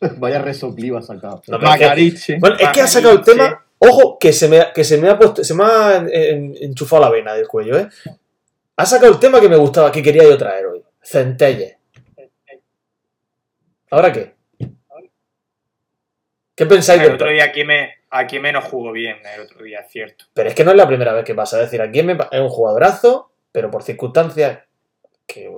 [0.18, 1.42] Vaya resopliva sacado.
[1.48, 2.38] No, pero es que- Macariche.
[2.38, 3.64] Bueno, es que ha sacado el tema.
[3.78, 7.10] Ojo, que se me, que se me ha puesto, se me ha en- enchufado la
[7.10, 7.88] vena del cuello, ¿eh?
[8.76, 10.82] Ha sacado el tema que me gustaba, que quería yo traer hoy.
[11.02, 11.78] Centelle.
[13.90, 14.34] ¿Ahora qué?
[16.54, 19.80] ¿Qué pensáis El otro día aquí me, aquí me no jugó bien, el otro día,
[19.80, 20.26] es cierto.
[20.34, 21.56] Pero es que no es la primera vez que pasa.
[21.58, 24.60] Es decir, aquí me es un jugadorazo, pero por circunstancias
[25.26, 25.50] que,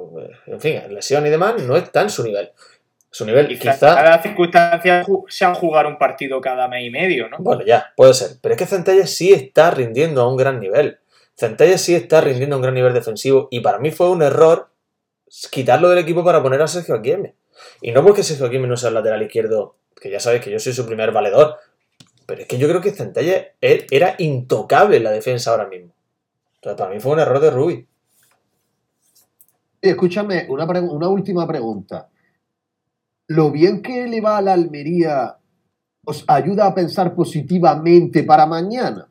[0.46, 2.52] en fin, lesión y demás, no está en su nivel.
[3.14, 3.94] Su nivel, Quizás quizá.
[3.94, 7.36] cada circunstancia sean jugar un partido cada mes y medio, ¿no?
[7.40, 8.38] Bueno, ya, puede ser.
[8.40, 10.98] Pero es que Centelles sí está rindiendo a un gran nivel.
[11.36, 13.48] Centelles sí está rindiendo a un gran nivel defensivo.
[13.50, 14.70] Y para mí fue un error
[15.50, 17.34] quitarlo del equipo para poner a Sergio Aquieme.
[17.82, 20.58] Y no porque Sergio Aquieme no sea el lateral izquierdo, que ya sabéis que yo
[20.58, 21.58] soy su primer valedor.
[22.24, 25.92] Pero es que yo creo que Centelles e- era intocable en la defensa ahora mismo.
[26.54, 27.86] Entonces, para mí fue un error de Rubí.
[29.82, 32.08] Escúchame, una, una última pregunta.
[33.34, 35.38] Lo bien que le va a la Almería
[36.04, 39.08] os ayuda a pensar positivamente para mañana?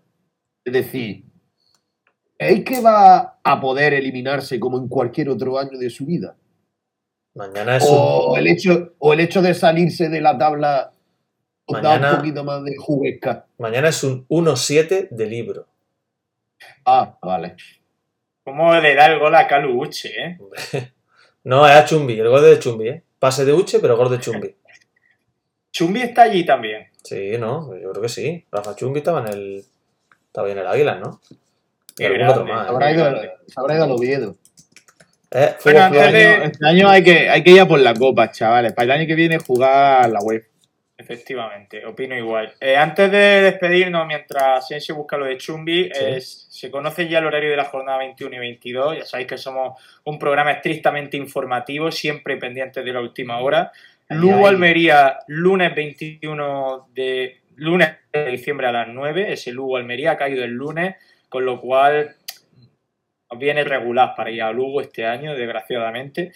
[0.63, 1.25] Es decir,
[2.37, 6.35] ¿es que va a poder eliminarse como en cualquier otro año de su vida?
[7.33, 8.39] Mañana es O un...
[8.39, 10.91] el hecho, o el hecho de salirse de la tabla
[11.65, 13.47] os da un poquito más de juguesca.
[13.57, 15.67] Mañana es un 1-7 de libro.
[16.85, 17.55] Ah, vale.
[18.43, 20.37] ¿Cómo le da el gol a Calu Uche, eh?
[21.43, 23.03] No, es a Chumbi, el gol de Chumbi, ¿eh?
[23.21, 24.55] Pase de Uche, pero gol de Chumbi.
[25.71, 26.87] Chumbi está allí también.
[27.03, 28.43] Sí, no, yo creo que sí.
[28.51, 29.65] Rafa Chumbi estaba en el.
[30.25, 31.21] Estaba en el Águila, ¿no?
[31.99, 32.65] Y algún otro más.
[32.65, 32.69] ¿eh?
[32.71, 34.35] Habrá ido, se habrá ido al Oviedo.
[35.29, 37.79] Eh, Bueno, antes de- Este año, este año hay, que, hay que ir a por
[37.79, 38.73] la copa, chavales.
[38.73, 40.43] Para el año que viene jugar la web.
[40.97, 42.53] Efectivamente, opino igual.
[42.59, 46.21] Eh, antes de despedirnos, mientras Asensio busca lo de Chumbi, eh,
[46.61, 48.97] se conoce ya el horario de la jornada 21 y 22.
[48.99, 53.71] Ya sabéis que somos un programa estrictamente informativo, siempre pendientes de la última hora.
[54.09, 59.33] Lugo Almería, lunes 21 de lunes de diciembre a las 9.
[59.33, 60.97] Ese Lugo Almería ha caído el lunes,
[61.29, 62.15] con lo cual
[63.31, 66.31] nos viene regular para ir a Lugo este año, desgraciadamente.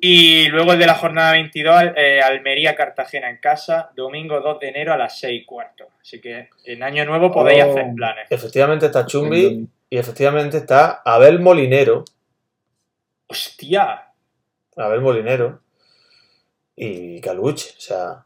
[0.00, 4.92] Y luego el de la jornada 22, eh, Almería-Cartagena en casa, domingo 2 de enero
[4.92, 5.86] a las 6 y cuarto.
[6.00, 7.70] Así que en año nuevo podéis Oh.
[7.72, 8.26] hacer planes.
[8.30, 12.04] Efectivamente está Chumbi y efectivamente está Abel Molinero.
[13.28, 14.02] ¡Hostia!
[14.76, 15.60] Abel Molinero.
[16.76, 17.70] Y Caluche.
[17.76, 18.24] O sea,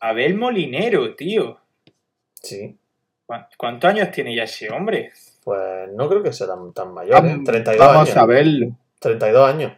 [0.00, 1.58] Abel Molinero, tío.
[2.40, 2.76] sí.
[3.26, 5.10] ¿Cuán- ¿Cuántos años tiene ya ese hombre?
[5.42, 7.20] Pues no creo que sea tan, tan mayor, ¿eh?
[7.30, 8.16] Vamos, 32 vamos años.
[8.18, 8.66] a verlo.
[9.04, 9.72] 32 años.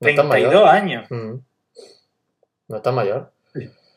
[0.00, 0.74] No es tan 32 mayor.
[0.74, 1.06] años.
[1.10, 1.34] Mm.
[2.68, 3.30] No es tan mayor.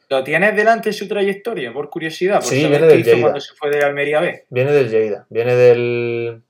[0.09, 2.35] ¿Lo tienes delante su trayectoria, por curiosidad?
[2.35, 3.21] Por Sí, saber viene qué del hizo Lleida.
[3.23, 4.45] cuando se fue de Almería B.
[4.49, 5.25] Viene del Lleida.
[5.29, 6.43] Viene del.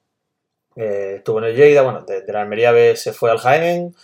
[0.76, 3.96] eh, estuvo en el Lleida, bueno, de, de la Almería B se fue al Jaén,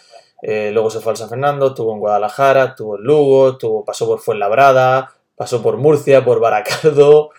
[0.41, 4.07] eh, luego se fue al San Fernando, estuvo en Guadalajara, estuvo en Lugo, estuvo, pasó
[4.07, 7.29] por Fuenlabrada, pasó por Murcia, por Baracaldo,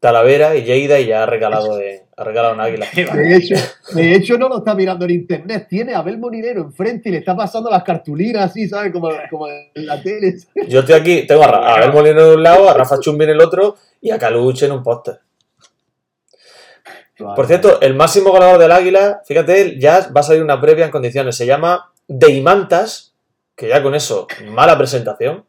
[0.00, 2.86] Talavera y Lleida y ya ha regalado, de, ha regalado un águila.
[2.94, 3.54] De hecho,
[3.94, 5.66] de hecho, no lo está mirando en internet.
[5.70, 8.92] Tiene a Abel Molinero enfrente y le está pasando las cartulinas así, ¿sabes?
[8.92, 10.36] Como, como en la tele.
[10.68, 13.40] Yo estoy aquí, tengo a, Abel Molino en un lado, a Rafa Chumbi en el
[13.40, 15.20] otro y a Caluche en un póster.
[17.16, 20.90] Por cierto, el máximo goleador del Águila, fíjate, ya va a salir una previa en
[20.90, 21.36] condiciones.
[21.36, 23.14] Se llama Deimantas,
[23.56, 25.46] que ya con eso, mala presentación.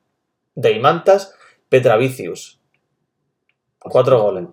[0.55, 1.34] Deimantas
[1.67, 2.61] Petravicius.
[3.78, 4.45] Cuatro goles.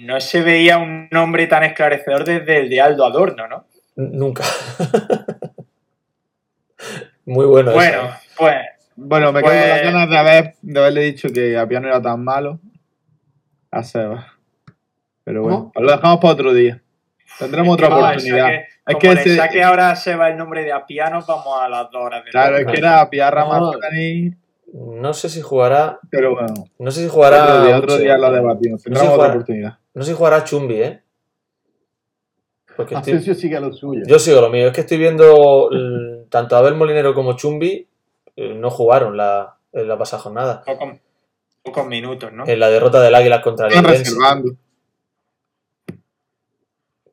[0.00, 3.64] No se veía un nombre tan esclarecedor desde el de Aldo Adorno, ¿no?
[3.96, 4.44] Nunca.
[7.24, 7.72] Muy bueno.
[7.72, 8.10] Bueno, ¿eh?
[8.36, 8.54] pues
[8.96, 11.88] Bueno, me quedo con Pues- las ganas de, haber, de haberle dicho que Apia no
[11.88, 12.60] era tan malo.
[13.70, 14.32] A Seba.
[15.24, 16.80] Pero bueno, lo dejamos para otro día.
[17.38, 18.44] Tendremos otra oportunidad.
[18.46, 21.60] saque- Es como que le ese- saque ahora se va el nombre de Apianos, vamos
[21.60, 23.72] a las dos horas de Claro, es que era Apia Ramas No.
[24.72, 25.98] No sé si jugará.
[26.10, 26.54] pero bueno.
[26.78, 27.44] No sé si jugará.
[27.44, 28.82] Otro día, otro día lo debatimos.
[28.82, 29.78] Tendremos No sé otra oportunidad.
[29.96, 31.02] No sé si jugará Chumbi, ¿eh?
[32.76, 34.02] Porque estoy- Asensio sigue a lo suyo.
[34.06, 34.66] Yo sigo lo mío.
[34.66, 35.70] Es que estoy viendo
[36.28, 37.88] tanto Abel Molinero como Chumbi
[38.36, 40.62] eh, no jugaron la, en la pasada jornada.
[40.66, 40.98] Pocos,
[41.62, 42.44] pocos minutos, ¿no?
[42.46, 44.52] En la derrota del Águila contra el Están reservando.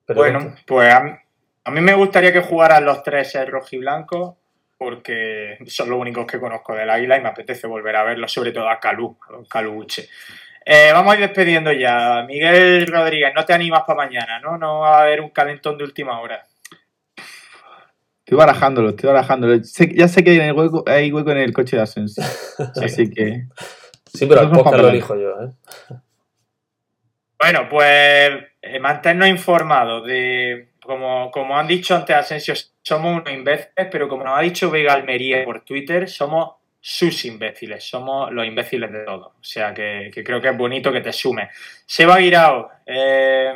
[0.06, 1.22] Pero Bueno, pues a,
[1.64, 4.38] a mí me gustaría que jugaran los tres el rojiblanco
[4.78, 8.52] porque son los únicos que conozco del Águila y me apetece volver a verlos, sobre
[8.52, 10.10] todo a Calú, a don Calú Uche.
[10.66, 12.24] Eh, vamos a ir despidiendo ya.
[12.28, 14.58] Miguel Rodríguez, no te animas para mañana, ¿no?
[14.58, 16.44] No va a haber un calentón de última hora.
[18.20, 19.62] Estoy barajándolo, estoy barajándolo.
[19.64, 22.24] Sé- ya sé que hay hueco, hay hueco en el coche de Asensio.
[22.82, 23.48] Así que.
[24.14, 25.52] sí, pero Nosotros podcast lo elijo yo, ¿eh?
[27.38, 33.88] Bueno, pues eh, mantenernos informados de, como, como han dicho antes Asensio, somos unos imbéciles,
[33.92, 36.56] pero como nos ha dicho Vega Almería por Twitter, somos
[36.86, 39.28] sus imbéciles, somos los imbéciles de todos.
[39.28, 41.48] O sea que, que creo que es bonito que te sume.
[41.86, 43.54] Seba Guirao, eh,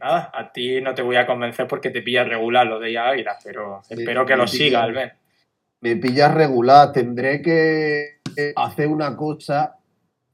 [0.00, 3.38] nada, a ti no te voy a convencer porque te pillas regular lo de Águila,
[3.44, 4.56] pero Me- espero que lo pilla.
[4.56, 5.14] siga, Albert.
[5.82, 6.90] Me pillas regular.
[6.92, 8.18] Tendré que
[8.56, 9.76] hacer una cosa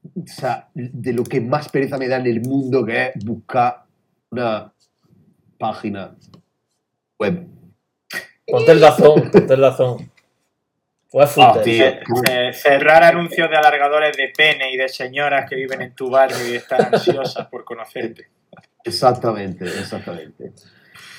[0.03, 3.83] o sea, de lo que más pereza me da en el mundo, que es buscar
[4.31, 4.73] una
[5.59, 6.15] página
[7.19, 7.47] web.
[8.47, 10.11] Ponte el dazón, ponte el dazón.
[11.23, 11.63] Ah, fútbol.
[11.63, 11.85] tío.
[12.29, 16.47] Eh, cerrar anuncios de alargadores de pene y de señoras que viven en tu barrio
[16.47, 18.27] y están ansiosas por conocerte.
[18.83, 20.51] Exactamente, exactamente.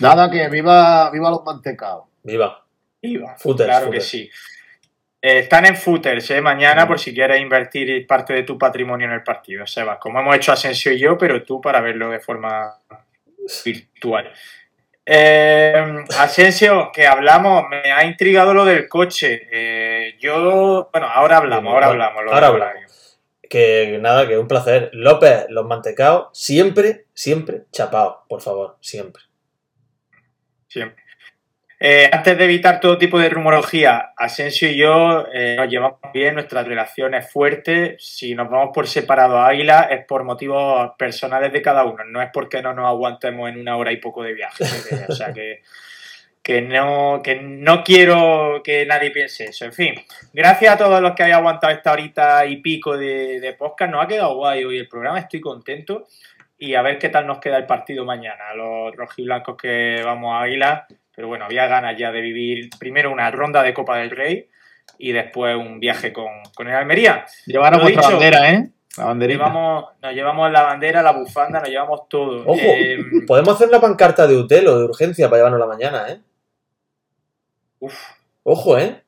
[0.01, 2.05] Nada, que viva, viva los mantecados.
[2.23, 2.65] Viva.
[3.01, 4.31] Iba, Footers, claro que sí.
[5.21, 6.41] Eh, están en footers, ¿eh?
[6.41, 9.99] Mañana por si quieres invertir parte de tu patrimonio en el partido, Sebas.
[9.99, 12.79] Como hemos hecho Asensio y yo, pero tú para verlo de forma
[13.65, 14.33] virtual.
[15.09, 19.47] Eh, Asensio, que hablamos, me ha intrigado lo del coche.
[19.53, 22.25] Eh, yo, bueno, ahora hablamos, ahora hablamos.
[22.25, 23.21] lo Ahora hablamos.
[23.49, 24.91] Que nada, que un placer.
[24.93, 29.23] López, los mantecaos, siempre, siempre chapaos, por favor, siempre.
[30.67, 31.06] Siempre.
[31.79, 36.35] Eh, antes de evitar todo tipo de rumorología, Asensio y yo eh, nos llevamos bien,
[36.35, 37.97] nuestra relación es fuerte.
[37.99, 42.23] Si nos vamos por separado a Águila es por motivos personales de cada uno, no
[42.23, 44.65] es porque no nos aguantemos en una hora y poco de viaje.
[44.91, 45.05] ¿eh?
[45.07, 45.61] O sea que,
[46.43, 49.67] que, no, que no quiero que nadie piense eso.
[49.67, 49.95] En fin,
[50.33, 53.93] gracias a todos los que habéis aguantado esta horita y pico de, de podcast.
[53.93, 56.07] Nos ha quedado guay hoy el programa, estoy contento.
[56.59, 60.41] Y a ver qué tal nos queda el partido mañana, los rojiblancos que vamos a
[60.41, 60.87] Águila.
[61.17, 64.49] Pero bueno, había ganas ya de vivir primero una ronda de Copa del Rey
[64.99, 67.25] y después un viaje con, con el Almería.
[67.47, 68.69] Llevaros Lo vuestra dicho, bandera, ¿eh?
[68.99, 69.39] La banderita.
[69.39, 72.43] Llevamos, nos llevamos la bandera, la bufanda, nos llevamos todo.
[72.47, 76.09] Ojo, Eh, podemos hacer una pancarta de Utel o de urgencia para llevarnos la mañana,
[76.09, 76.21] ¿eh?
[77.81, 77.95] uf,
[78.43, 79.03] Ojo, ¿eh?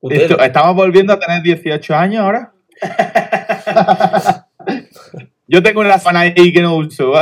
[0.00, 0.20] Utel.
[0.22, 2.52] Esto- ¿Estamos volviendo a tener 18 años ahora?
[5.46, 7.12] Yo tengo una fan ahí que no uso.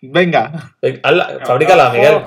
[0.00, 0.72] Venga.
[0.82, 2.18] Ven, hazla- fabrícala, ojo- Miguel.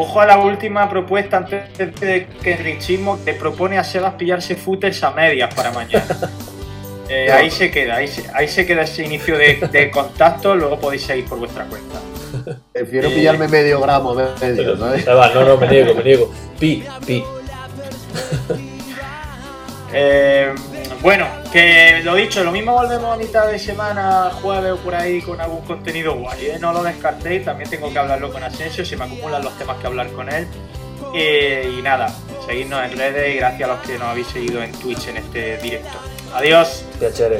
[0.00, 5.02] Ojo a la última propuesta antes de que Richismo te propone a Sebas pillarse footers
[5.02, 6.04] a medias para mañana.
[7.10, 10.78] Eh, ahí se queda, ahí se, ahí se queda ese inicio de, de contacto, luego
[10.78, 11.98] podéis seguir por vuestra cuenta.
[12.70, 13.14] Prefiero Eh.
[13.14, 15.04] pillarme medio gramo, medio, ¿sabes?
[15.04, 16.30] Sebas, no, no, me niego, me niego.
[16.60, 17.24] Pi, pi.
[19.94, 20.54] Eh,
[21.00, 25.22] bueno, que lo dicho, lo mismo volvemos a mitad de semana, jueves o por ahí
[25.22, 26.46] con algún contenido guay.
[26.46, 26.58] ¿eh?
[26.60, 29.86] No lo descartéis, también tengo que hablarlo con Asensio, se me acumulan los temas que
[29.86, 30.46] hablar con él.
[31.14, 32.12] Eh, y nada,
[32.46, 35.58] seguidnos en redes y gracias a los que nos habéis seguido en Twitch en este
[35.58, 35.98] directo.
[36.34, 36.84] Adiós.
[36.98, 37.38] Piacere.